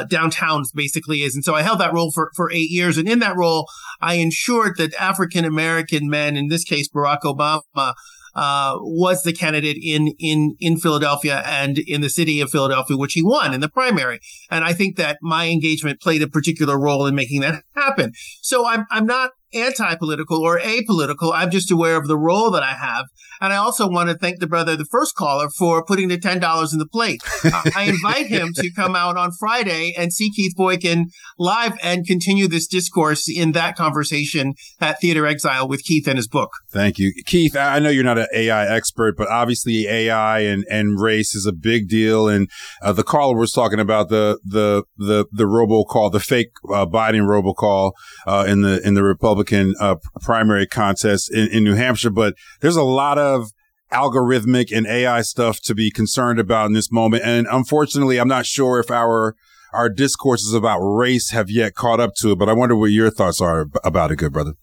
downtown 0.08 0.64
basically 0.74 1.22
is. 1.22 1.34
And 1.34 1.44
so 1.44 1.54
I 1.54 1.62
held 1.62 1.80
that 1.80 1.92
role 1.92 2.10
for 2.12 2.30
for 2.34 2.50
eight 2.50 2.70
years, 2.70 2.98
and 2.98 3.08
in 3.08 3.18
that 3.20 3.36
role, 3.36 3.66
I 4.00 4.14
ensured 4.14 4.76
that 4.78 4.94
African 4.94 5.44
American 5.44 6.08
men, 6.08 6.36
in 6.36 6.48
this 6.48 6.64
case 6.64 6.88
Barack 6.88 7.20
Obama 7.24 7.94
uh, 8.36 8.76
was 8.80 9.22
the 9.22 9.32
candidate 9.32 9.78
in 9.82 10.08
in 10.18 10.56
in 10.60 10.76
Philadelphia 10.76 11.42
and 11.46 11.78
in 11.78 12.02
the 12.02 12.10
city 12.10 12.40
of 12.40 12.50
Philadelphia, 12.50 12.96
which 12.96 13.14
he 13.14 13.22
won 13.22 13.54
in 13.54 13.60
the 13.60 13.68
primary. 13.68 14.20
And 14.50 14.62
I 14.62 14.74
think 14.74 14.96
that 14.96 15.18
my 15.22 15.48
engagement 15.48 16.02
played 16.02 16.22
a 16.22 16.28
particular 16.28 16.78
role 16.78 17.06
in 17.06 17.14
making 17.14 17.40
that 17.40 17.64
happen. 17.74 18.12
So 18.42 18.66
I'm 18.66 18.86
I'm 18.90 19.06
not 19.06 19.30
anti-political 19.54 20.40
or 20.40 20.58
apolitical. 20.58 21.32
I'm 21.34 21.50
just 21.50 21.70
aware 21.70 21.96
of 21.96 22.08
the 22.08 22.18
role 22.18 22.50
that 22.50 22.62
I 22.62 22.74
have. 22.74 23.06
And 23.40 23.52
I 23.52 23.56
also 23.56 23.88
want 23.88 24.08
to 24.08 24.16
thank 24.16 24.40
the 24.40 24.46
brother, 24.46 24.76
the 24.76 24.86
first 24.86 25.14
caller, 25.14 25.48
for 25.50 25.84
putting 25.84 26.08
the 26.08 26.18
$10 26.18 26.72
in 26.72 26.78
the 26.78 26.86
plate. 26.86 27.20
I 27.44 27.84
invite 27.88 28.26
him 28.26 28.52
to 28.54 28.70
come 28.72 28.96
out 28.96 29.16
on 29.16 29.30
Friday 29.38 29.94
and 29.96 30.12
see 30.12 30.30
Keith 30.30 30.54
Boykin 30.56 31.06
live 31.38 31.76
and 31.82 32.06
continue 32.06 32.48
this 32.48 32.66
discourse 32.66 33.28
in 33.28 33.52
that 33.52 33.76
conversation 33.76 34.54
at 34.80 35.00
Theater 35.00 35.26
Exile 35.26 35.68
with 35.68 35.82
Keith 35.84 36.06
and 36.06 36.16
his 36.16 36.28
book. 36.28 36.50
Thank 36.70 36.98
you. 36.98 37.12
Keith, 37.26 37.56
I 37.56 37.78
know 37.78 37.90
you're 37.90 38.04
not 38.04 38.18
an 38.18 38.28
AI 38.34 38.74
expert, 38.74 39.16
but 39.16 39.28
obviously 39.28 39.86
AI 39.86 40.40
and, 40.40 40.64
and 40.70 41.00
race 41.00 41.34
is 41.34 41.46
a 41.46 41.52
big 41.52 41.88
deal. 41.88 42.28
And 42.28 42.50
uh, 42.82 42.92
the 42.92 43.04
caller 43.04 43.36
was 43.36 43.52
talking 43.52 43.80
about 43.80 44.08
the, 44.08 44.38
the, 44.44 44.84
the, 44.96 45.26
the 45.30 45.44
robocall, 45.44 46.10
the 46.10 46.20
fake 46.20 46.52
uh, 46.70 46.86
Biden 46.86 47.26
robocall 47.26 47.92
uh, 48.26 48.46
in 48.48 48.62
the, 48.62 48.80
in 48.86 48.94
the 48.94 49.02
Republican 49.02 49.45
Republican 49.46 49.74
uh, 49.80 49.96
primary 50.20 50.66
contest 50.66 51.32
in, 51.32 51.48
in 51.48 51.64
New 51.64 51.74
Hampshire, 51.74 52.10
but 52.10 52.34
there's 52.60 52.76
a 52.76 52.82
lot 52.82 53.18
of 53.18 53.50
algorithmic 53.92 54.76
and 54.76 54.86
AI 54.86 55.22
stuff 55.22 55.60
to 55.62 55.74
be 55.74 55.90
concerned 55.90 56.40
about 56.40 56.66
in 56.66 56.72
this 56.72 56.90
moment. 56.90 57.22
And 57.24 57.46
unfortunately, 57.50 58.18
I'm 58.18 58.28
not 58.28 58.46
sure 58.46 58.78
if 58.80 58.90
our 58.90 59.34
our 59.72 59.88
discourses 59.90 60.54
about 60.54 60.78
race 60.80 61.30
have 61.30 61.50
yet 61.50 61.74
caught 61.74 62.00
up 62.00 62.14
to 62.14 62.32
it, 62.32 62.38
but 62.38 62.48
I 62.48 62.54
wonder 62.54 62.76
what 62.76 62.92
your 62.92 63.10
thoughts 63.10 63.40
are 63.40 63.66
about 63.84 64.10
it, 64.10 64.16
good 64.16 64.32
brother. 64.32 64.54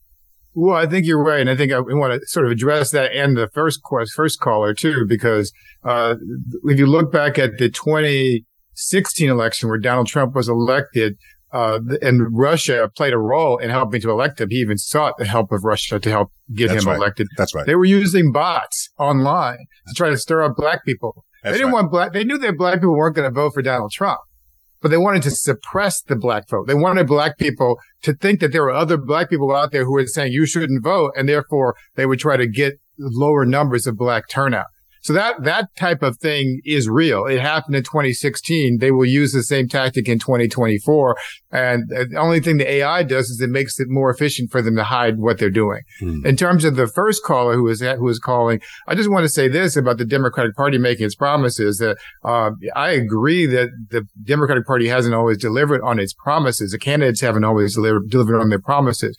Well, 0.56 0.76
I 0.76 0.88
think 0.88 1.06
you're 1.06 1.24
right, 1.24 1.42
and 1.42 1.50
I 1.50 1.56
think 1.56 1.72
I 1.72 1.80
want 1.80 2.20
to 2.20 2.28
sort 2.28 2.46
of 2.46 2.52
address 2.52 2.92
that 2.92 3.12
and 3.12 3.38
the 3.38 3.48
first 3.54 3.82
first 4.16 4.40
caller 4.40 4.74
too, 4.74 5.06
because 5.08 5.52
uh, 5.84 6.16
if 6.66 6.80
you 6.80 6.88
look 6.88 7.12
back 7.12 7.38
at 7.38 7.58
the 7.58 7.70
2016 7.70 9.30
election 9.30 9.70
where 9.70 9.78
Donald 9.78 10.08
Trump 10.08 10.36
was 10.36 10.50
elected, 10.50 11.16
uh, 11.54 11.80
and 12.02 12.28
Russia 12.32 12.90
played 12.96 13.14
a 13.14 13.18
role 13.18 13.58
in 13.60 13.70
helping 13.70 14.02
to 14.02 14.10
elect 14.10 14.42
him. 14.42 14.50
He 14.50 14.58
even 14.58 14.78
sought 14.78 15.18
the 15.18 15.26
help 15.26 15.52
of 15.52 15.64
Russia 15.64 16.00
to 16.00 16.10
help 16.10 16.32
get 16.54 16.70
That's 16.70 16.84
him 16.84 16.90
right. 16.90 16.98
elected. 16.98 17.28
That's 17.38 17.54
right. 17.54 17.66
They 17.66 17.76
were 17.76 17.86
using 17.86 18.32
bots 18.32 18.90
online 18.98 19.60
to 19.88 19.94
try 19.94 20.10
to 20.10 20.18
stir 20.18 20.42
up 20.42 20.56
black 20.58 20.84
people. 20.84 21.24
That's 21.44 21.54
they 21.54 21.60
didn't 21.60 21.74
right. 21.74 21.82
want 21.82 21.92
black, 21.92 22.14
they 22.14 22.24
knew 22.24 22.40
that 22.40 22.58
black 22.58 22.76
people 22.76 22.96
weren't 22.96 23.16
going 23.16 23.30
to 23.30 23.34
vote 23.34 23.54
for 23.54 23.62
Donald 23.62 23.92
Trump, 23.92 24.20
but 24.82 24.90
they 24.90 24.98
wanted 24.98 25.22
to 25.24 25.32
suppress 25.32 26.02
the 26.02 26.16
black 26.16 26.50
vote. 26.50 26.68
They 26.68 26.74
wanted 26.74 27.06
black 27.06 27.38
people 27.38 27.78
to 28.02 28.14
think 28.14 28.40
that 28.40 28.52
there 28.52 28.64
were 28.64 28.72
other 28.72 28.98
black 28.98 29.30
people 29.30 29.56
out 29.56 29.72
there 29.72 29.86
who 29.86 29.94
were 29.94 30.08
saying 30.08 30.32
you 30.32 30.48
shouldn't 30.48 30.84
vote. 30.84 31.14
And 31.16 31.30
therefore 31.30 31.76
they 31.96 32.08
would 32.08 32.20
try 32.20 32.36
to 32.36 32.48
get 32.48 32.80
lower 32.98 33.46
numbers 33.46 33.86
of 33.86 33.98
black 33.98 34.28
turnout. 34.28 34.66
So 35.04 35.12
that, 35.14 35.44
that 35.44 35.76
type 35.76 36.02
of 36.02 36.18
thing 36.18 36.62
is 36.64 36.88
real. 36.88 37.26
It 37.26 37.42
happened 37.42 37.76
in 37.76 37.84
2016. 37.84 38.78
They 38.80 38.92
will 38.92 39.06
use 39.06 39.34
the 39.34 39.44
same 39.44 39.68
tactic 39.68 40.08
in 40.08 40.18
2024. 40.18 41.18
And 41.52 41.90
the 41.90 42.16
only 42.18 42.40
thing 42.40 42.58
the 42.58 42.72
AI 42.72 43.04
does 43.04 43.30
is 43.30 43.42
it 43.42 43.50
makes 43.50 43.80
it 43.82 43.90
more 43.90 44.10
efficient 44.10 44.50
for 44.50 44.62
them 44.62 44.78
to 44.78 44.84
hide 44.86 45.20
what 45.20 45.40
they're 45.40 45.50
doing. 45.50 45.82
Hmm. 46.00 46.26
In 46.26 46.38
terms 46.38 46.64
of 46.64 46.78
the 46.78 46.88
first 46.88 47.22
caller 47.24 47.56
who 47.56 47.64
was, 47.64 47.82
who 47.82 48.04
was 48.04 48.18
calling, 48.18 48.62
I 48.88 48.96
just 48.96 49.12
want 49.12 49.24
to 49.24 49.30
say 49.30 49.50
this 49.50 49.76
about 49.76 49.98
the 49.98 50.06
Democratic 50.06 50.56
Party 50.56 50.78
making 50.78 51.06
its 51.06 51.16
promises 51.16 51.80
that, 51.80 51.98
uh, 52.24 52.52
I 52.74 52.92
agree 52.92 53.46
that 53.48 53.70
the 53.90 54.08
Democratic 54.24 54.66
Party 54.66 54.88
hasn't 54.88 55.14
always 55.14 55.38
delivered 55.38 55.82
on 55.82 56.00
its 56.00 56.14
promises. 56.14 56.72
The 56.72 56.80
candidates 56.80 57.20
haven't 57.20 57.44
always 57.44 57.76
delivered, 57.76 58.10
delivered 58.10 58.40
on 58.40 58.50
their 58.50 58.62
promises. 58.62 59.18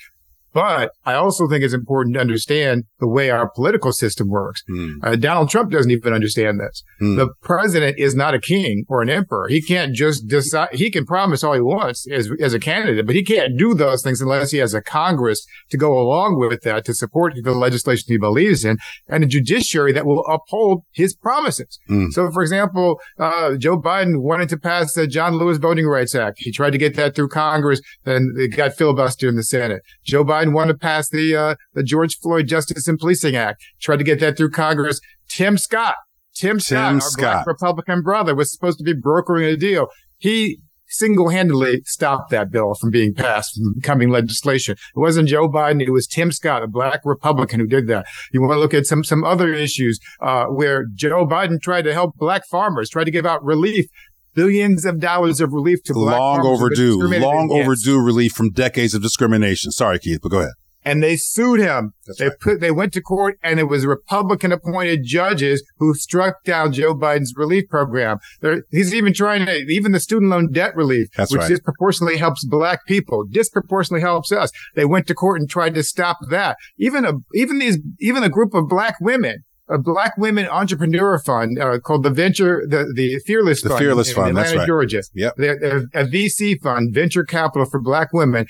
But 0.55 0.93
I 1.05 1.15
also 1.15 1.49
think 1.49 1.65
it's 1.65 1.75
important 1.75 2.15
to 2.15 2.21
understand 2.21 2.85
the 3.01 3.09
way 3.09 3.29
our 3.31 3.51
political 3.51 3.93
system 3.93 4.29
works. 4.29 4.63
Mm. 4.71 4.95
Uh, 5.03 5.17
Donald 5.17 5.51
Trump 5.51 5.73
doesn't 5.73 5.91
even 5.91 6.13
understand 6.13 6.61
this. 6.61 6.85
Mm. 7.03 7.17
The 7.17 7.29
president 7.43 7.99
is 7.99 8.15
not 8.15 8.35
a 8.35 8.41
king 8.41 8.85
or 8.89 9.03
an 9.03 9.11
emperor. 9.11 9.49
He 9.49 9.61
can't 9.61 9.95
just 9.95 10.29
decide. 10.29 10.69
He 10.73 10.91
can 10.91 11.05
promise 11.05 11.43
all 11.43 11.55
he 11.55 11.61
wants 11.61 12.09
as, 12.11 12.31
as 12.41 12.55
a 12.55 12.61
candidate, 12.61 13.05
but 13.05 13.17
he 13.17 13.25
can't 13.25 13.59
do 13.59 13.75
those 13.75 14.03
things 14.03 14.21
unless 14.21 14.53
he 14.53 14.59
has 14.59 14.75
a 14.75 14.81
Congress 14.81 15.45
to 15.71 15.77
go 15.77 15.99
along 15.99 16.39
with 16.39 16.63
that 16.63 16.85
to 16.85 16.95
support 16.95 17.35
the 17.43 17.53
legislation 17.53 18.05
he 18.07 18.19
believes 18.19 18.65
in 18.65 18.79
and 19.09 19.25
a 19.25 19.27
judiciary 19.27 19.93
that 19.93 20.07
will 20.07 20.25
uphold 20.27 20.85
his 20.93 21.15
promises. 21.17 21.81
Mm. 21.91 22.13
So, 22.13 22.31
for 22.31 22.43
example, 22.43 23.01
uh, 23.19 23.57
Joe 23.57 23.81
Biden 23.81 24.23
wanted 24.23 24.49
to 24.51 24.57
pass 24.57 24.95
the 24.95 25.09
John 25.09 25.35
Lewis 25.35 25.59
Voting 25.59 25.87
Rights 25.87 26.15
Act. 26.15 26.37
He 26.39 26.53
tried 26.53 26.71
to 26.71 26.79
get 26.79 26.95
that 26.95 27.17
through 27.17 27.29
Congress, 27.29 27.81
and 28.05 28.39
it 28.39 28.57
got 28.57 28.73
filibustered 28.73 29.29
in 29.31 29.37
the 29.37 29.43
Senate. 29.43 29.83
Joe 30.05 30.25
Biden 30.25 30.44
wanted 30.53 30.75
to 30.75 30.79
pass 30.79 31.09
the 31.09 31.37
uh, 31.37 31.55
the 31.75 31.83
George 31.83 32.19
Floyd 32.19 32.47
Justice 32.47 32.89
and 32.89 32.99
Policing 32.99 33.37
Act. 33.37 33.63
Tried 33.81 33.99
to 33.99 34.05
get 34.05 34.21
that 34.21 34.37
through 34.37 34.51
Congress. 34.51 35.01
Tim 35.29 35.57
Scott, 35.59 35.97
Tim, 36.35 36.59
Tim 36.59 37.01
Scott, 37.01 37.25
our 37.25 37.33
black 37.33 37.47
Republican 37.47 38.03
brother, 38.03 38.35
was 38.35 38.53
supposed 38.53 38.79
to 38.79 38.85
be 38.85 38.95
brokering 38.95 39.45
a 39.45 39.57
deal. 39.57 39.89
He 40.19 40.59
single-handedly 40.87 41.81
stopped 41.85 42.31
that 42.31 42.53
bill 42.53 42.75
from 42.75 42.91
being 42.91 43.15
passed, 43.15 43.57
from 43.57 43.75
becoming 43.75 44.11
legislation. 44.11 44.75
It 44.75 44.99
wasn't 44.99 45.29
Joe 45.29 45.49
Biden; 45.49 45.83
it 45.83 45.91
was 45.91 46.07
Tim 46.07 46.31
Scott, 46.31 46.63
a 46.63 46.69
black 46.69 47.01
Republican, 47.05 47.61
who 47.61 47.67
did 47.67 47.89
that. 47.89 48.07
You 48.33 48.41
want 48.41 48.53
to 48.53 48.59
look 48.59 48.75
at 48.75 48.87
some 48.87 49.05
some 49.05 49.25
other 49.25 49.53
issues 49.53 49.99
uh, 50.21 50.47
where 50.47 50.87
Joe 50.95 51.27
Biden 51.27 51.61
tried 51.61 51.83
to 51.83 51.93
help 51.93 52.15
black 52.17 52.47
farmers, 52.47 52.91
tried 52.91 53.05
to 53.05 53.11
give 53.11 53.27
out 53.27 53.45
relief 53.45 53.87
billions 54.35 54.85
of 54.85 55.01
dollars 55.01 55.41
of 55.41 55.53
relief 55.53 55.83
to 55.85 55.95
black 55.95 56.19
long 56.19 56.47
overdue, 56.47 56.99
long 57.01 57.51
overdue 57.51 58.01
relief 58.01 58.33
from 58.33 58.51
decades 58.51 58.95
of 58.95 59.03
discrimination. 59.03 59.71
Sorry, 59.71 59.99
Keith, 59.99 60.21
but 60.23 60.31
go 60.31 60.41
ahead. 60.41 60.53
And 60.87 61.03
they 61.03 61.17
sued 61.17 61.61
him. 61.61 61.93
That's 62.07 62.19
they 62.19 62.29
right. 62.29 62.41
put, 62.41 62.61
they 62.61 62.71
went 62.71 62.93
to 62.93 63.01
court 63.01 63.39
and 63.43 63.59
it 63.59 63.65
was 63.65 63.87
Republican 63.87 64.53
appointed 64.53 65.01
judges 65.03 65.65
who 65.79 65.95
struck 65.95 66.45
down 66.45 66.73
Joe 66.73 66.95
Biden's 66.95 67.33
relief 67.37 67.69
program. 67.71 68.19
They're, 68.43 68.65
he's 68.71 68.95
even 68.95 69.15
trying 69.15 69.47
to, 69.47 69.55
even 69.55 69.93
the 69.93 70.01
student 70.01 70.31
loan 70.31 70.53
debt 70.53 70.77
relief, 70.77 71.09
That's 71.17 71.33
which 71.33 71.41
right. 71.41 71.49
disproportionately 71.49 72.19
helps 72.19 72.45
black 72.45 72.85
people, 72.87 73.25
disproportionately 73.31 74.03
helps 74.03 74.31
us. 74.31 74.51
They 74.75 74.85
went 74.85 75.07
to 75.07 75.15
court 75.15 75.41
and 75.41 75.49
tried 75.49 75.75
to 75.75 75.83
stop 75.83 76.19
that. 76.29 76.59
Even 76.77 77.07
a, 77.07 77.15
even 77.33 77.59
these, 77.61 77.79
even 78.01 78.23
a 78.23 78.29
group 78.29 78.53
of 78.53 78.69
black 78.69 78.97
women 79.01 79.45
a 79.69 79.79
black 79.79 80.17
women 80.19 80.47
entrepreneur 80.47 81.19
fund 81.19 81.59
uh, 81.59 81.79
called 81.79 82.03
the 82.03 82.11
Venture, 82.11 82.65
the, 82.69 82.93
the 82.95 83.19
Fearless 83.27 83.63
The 83.63 83.71
Fund. 83.71 83.79
Fearless 83.79 84.09
in, 84.11 84.15
Fund, 84.15 84.29
in 84.31 84.35
that's 84.35 84.51
Atlanta, 84.51 84.61
right. 84.61 84.67
Georgia. 84.67 85.03
Yep. 85.15 85.35
They're 85.37 85.77
a 85.95 86.05
VC 86.05 86.61
fund, 86.61 86.95
venture 86.95 87.25
capital 87.25 87.67
for 87.69 87.81
black 87.81 88.13
women. 88.13 88.47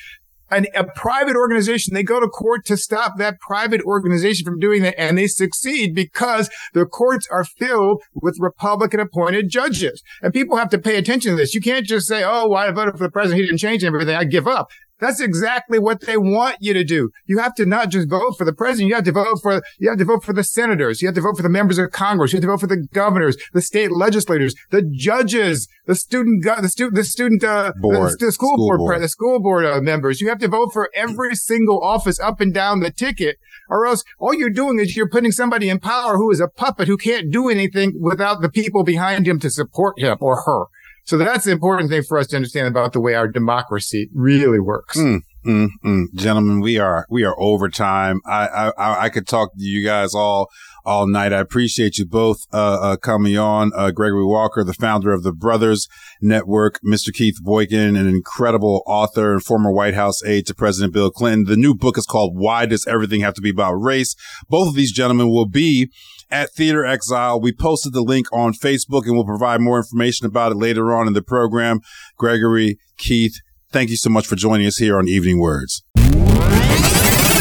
And 0.50 0.68
a 0.74 0.85
private 0.85 1.37
organization, 1.37 1.94
they 1.94 2.03
go 2.03 2.20
to 2.20 2.29
court 2.29 2.64
to 2.66 2.77
stop 2.77 3.16
that 3.18 3.40
private 3.40 3.81
organization 3.83 4.44
from 4.44 4.59
doing 4.59 4.83
that. 4.83 4.98
And 5.00 5.16
they 5.16 5.27
succeed 5.27 5.94
because 5.94 6.50
the 6.74 6.85
courts 6.85 7.27
are 7.31 7.44
filled 7.44 8.03
with 8.14 8.37
Republican 8.38 9.00
appointed 9.00 9.48
judges. 9.48 10.03
And 10.22 10.33
people 10.33 10.57
have 10.57 10.68
to 10.70 10.79
pay 10.79 10.96
attention 10.96 11.33
to 11.33 11.37
this. 11.37 11.55
You 11.55 11.61
can't 11.61 11.87
just 11.87 12.07
say, 12.07 12.22
Oh, 12.24 12.48
well, 12.48 12.59
I 12.59 12.70
voted 12.70 12.98
for 12.98 13.05
the 13.05 13.11
president. 13.11 13.40
He 13.40 13.46
didn't 13.46 13.59
change 13.59 13.85
everything. 13.85 14.14
I 14.14 14.24
give 14.24 14.46
up. 14.46 14.68
That's 15.05 15.21
exactly 15.21 15.79
what 15.79 16.01
they 16.01 16.17
want 16.17 16.57
you 16.61 16.73
to 16.73 16.83
do. 16.83 17.11
You 17.27 17.38
have 17.38 17.55
to 17.57 17.67
not 17.67 17.90
just 17.90 18.09
vote 18.09 18.38
for 18.38 18.47
the 18.47 18.55
president. 18.55 18.88
You 18.88 18.95
have 18.95 19.05
to 19.05 19.12
vote 19.12 19.38
for, 19.43 19.62
you 19.79 19.90
have 19.90 19.99
to 19.99 20.05
vote 20.07 20.25
for 20.25 20.33
the 20.33 20.43
senators. 20.43 21.03
You 21.03 21.09
have 21.09 21.14
to 21.17 21.21
vote 21.21 21.37
for 21.37 21.43
the 21.43 21.51
members 21.51 21.77
of 21.77 21.90
Congress. 21.90 22.33
You 22.33 22.38
have 22.38 22.45
to 22.45 22.49
vote 22.49 22.61
for 22.61 22.67
the 22.69 22.87
governors, 22.90 23.37
the 23.53 23.61
state 23.61 23.93
legislators, 23.93 24.55
the 24.71 24.81
judges, 24.81 25.69
the 25.87 25.95
student, 25.95 26.43
the 26.43 26.69
student, 26.71 26.95
the 26.95 27.05
student, 27.05 27.45
uh, 27.45 27.75
Board. 27.83 28.12
the, 28.19 28.27
the 28.27 28.33
school, 28.33 28.55
School 28.55 28.69
board, 28.69 28.79
board. 28.79 29.03
the 29.03 29.09
school 29.09 29.40
board 29.40 29.67
uh, 29.67 29.83
members. 29.83 30.23
You 30.23 30.31
have 30.31 30.38
to 30.38 30.49
vote 30.49 30.73
for 30.73 30.88
every 30.95 31.35
single 31.35 31.85
office 31.85 32.19
up 32.19 32.40
and 32.40 32.55
down 32.55 32.81
the 32.81 32.90
ticket 32.90 33.37
or 33.69 33.87
else 33.87 34.05
all 34.19 34.35
you're 34.35 34.51
doing 34.51 34.79
is 34.79 34.97
you're 34.97 35.09
putting 35.09 35.33
somebody 35.33 35.69
in 35.69 35.81
power 35.81 36.17
who 36.17 36.31
is 36.31 36.40
a 36.40 36.49
puppet 36.49 36.88
who 36.88 36.97
can't 36.97 37.31
do 37.31 37.49
anything 37.49 37.95
without 38.01 38.40
the 38.43 38.49
people 38.49 38.85
behind 38.85 39.27
him 39.27 39.38
to 39.40 39.51
support 39.51 39.99
him 39.99 40.17
or 40.21 40.43
her. 40.43 40.64
So 41.05 41.19
that's 41.19 41.45
the 41.45 41.53
important 41.53 41.90
thing 41.90 42.03
for 42.03 42.19
us 42.19 42.29
to 42.29 42.37
understand 42.37 42.67
about 42.67 42.95
the 42.95 43.01
way 43.01 43.14
our 43.14 43.29
democracy 43.29 44.09
really 44.14 44.59
works. 44.59 44.97
Mm, 44.97 45.21
mm, 45.45 45.69
mm. 45.85 46.05
Gentlemen, 46.14 46.61
we 46.61 46.79
are 46.79 47.07
we 47.11 47.25
are 47.25 47.38
over 47.38 47.69
time. 47.69 48.21
I, 48.25 48.73
I 48.79 49.05
I 49.05 49.09
could 49.11 49.29
talk 49.29 49.53
to 49.53 49.62
you 49.62 49.85
guys 49.85 50.14
all 50.14 50.49
all 50.83 51.07
night. 51.07 51.35
I 51.35 51.40
appreciate 51.40 51.99
you 51.99 52.07
both 52.07 52.38
uh, 52.55 52.79
uh, 52.81 52.97
coming 52.97 53.37
on. 53.37 53.71
Uh, 53.77 53.90
Gregory 53.90 54.25
Walker, 54.25 54.64
the 54.64 54.73
founder 54.73 55.12
of 55.12 55.23
the 55.25 55.33
Brothers 55.33 55.88
Network, 56.23 56.81
Mr. 56.83 57.12
Keith 57.12 57.38
Boykin, 57.43 57.97
an 57.97 58.07
incredible 58.07 58.83
author 58.87 59.35
and 59.35 59.45
former 59.45 59.71
White 59.71 59.95
House 59.95 60.25
aide 60.25 60.47
to 60.47 60.55
President 60.55 60.95
Bill 60.95 61.11
Clinton. 61.11 61.45
The 61.45 61.57
new 61.57 61.75
book 61.75 61.99
is 61.99 62.07
called 62.07 62.33
"Why 62.35 62.64
Does 62.64 62.87
Everything 62.87 63.21
Have 63.21 63.35
to 63.35 63.43
Be 63.43 63.51
About 63.51 63.75
Race?" 63.75 64.17
Both 64.49 64.69
of 64.69 64.75
these 64.75 64.93
gentlemen 64.93 65.29
will 65.29 65.49
be 65.49 65.90
at 66.35 66.51
Theater 66.51 66.85
Exile. 66.85 67.40
We 67.40 67.53
posted 67.53 67.92
the 67.92 68.03
link 68.03 68.27
on 68.33 68.53
Facebook 68.53 69.05
and 69.07 69.14
we'll 69.14 69.25
provide 69.25 69.61
more 69.61 69.79
information 69.79 70.27
about 70.27 70.51
it 70.53 70.57
later 70.57 70.92
on 70.92 71.07
in 71.07 71.12
the 71.12 71.23
program. 71.23 71.79
Gregory, 72.16 72.77
Keith, 72.99 73.37
thank 73.70 73.88
you 73.88 73.97
so 73.97 74.11
much 74.11 74.27
for 74.27 74.35
joining 74.35 74.66
us 74.66 74.79
here 74.79 74.99
on 74.99 75.07
Evening 75.09 75.38
WURDs. 75.38 75.83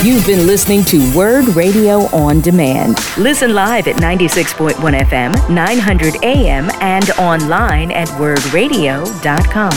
You've 0.05 0.25
been 0.27 0.45
listening 0.45 0.83
to 0.85 0.99
WURD 1.13 1.55
Radio 1.55 2.01
on 2.15 2.41
Demand. 2.41 2.99
Listen 3.17 3.55
live 3.55 3.87
at 3.87 3.95
96.1 3.95 4.73
FM, 4.75 5.49
900 5.49 6.23
AM, 6.23 6.69
and 6.81 7.09
online 7.11 7.89
at 7.91 8.09
wurdradio.com. 8.09 9.71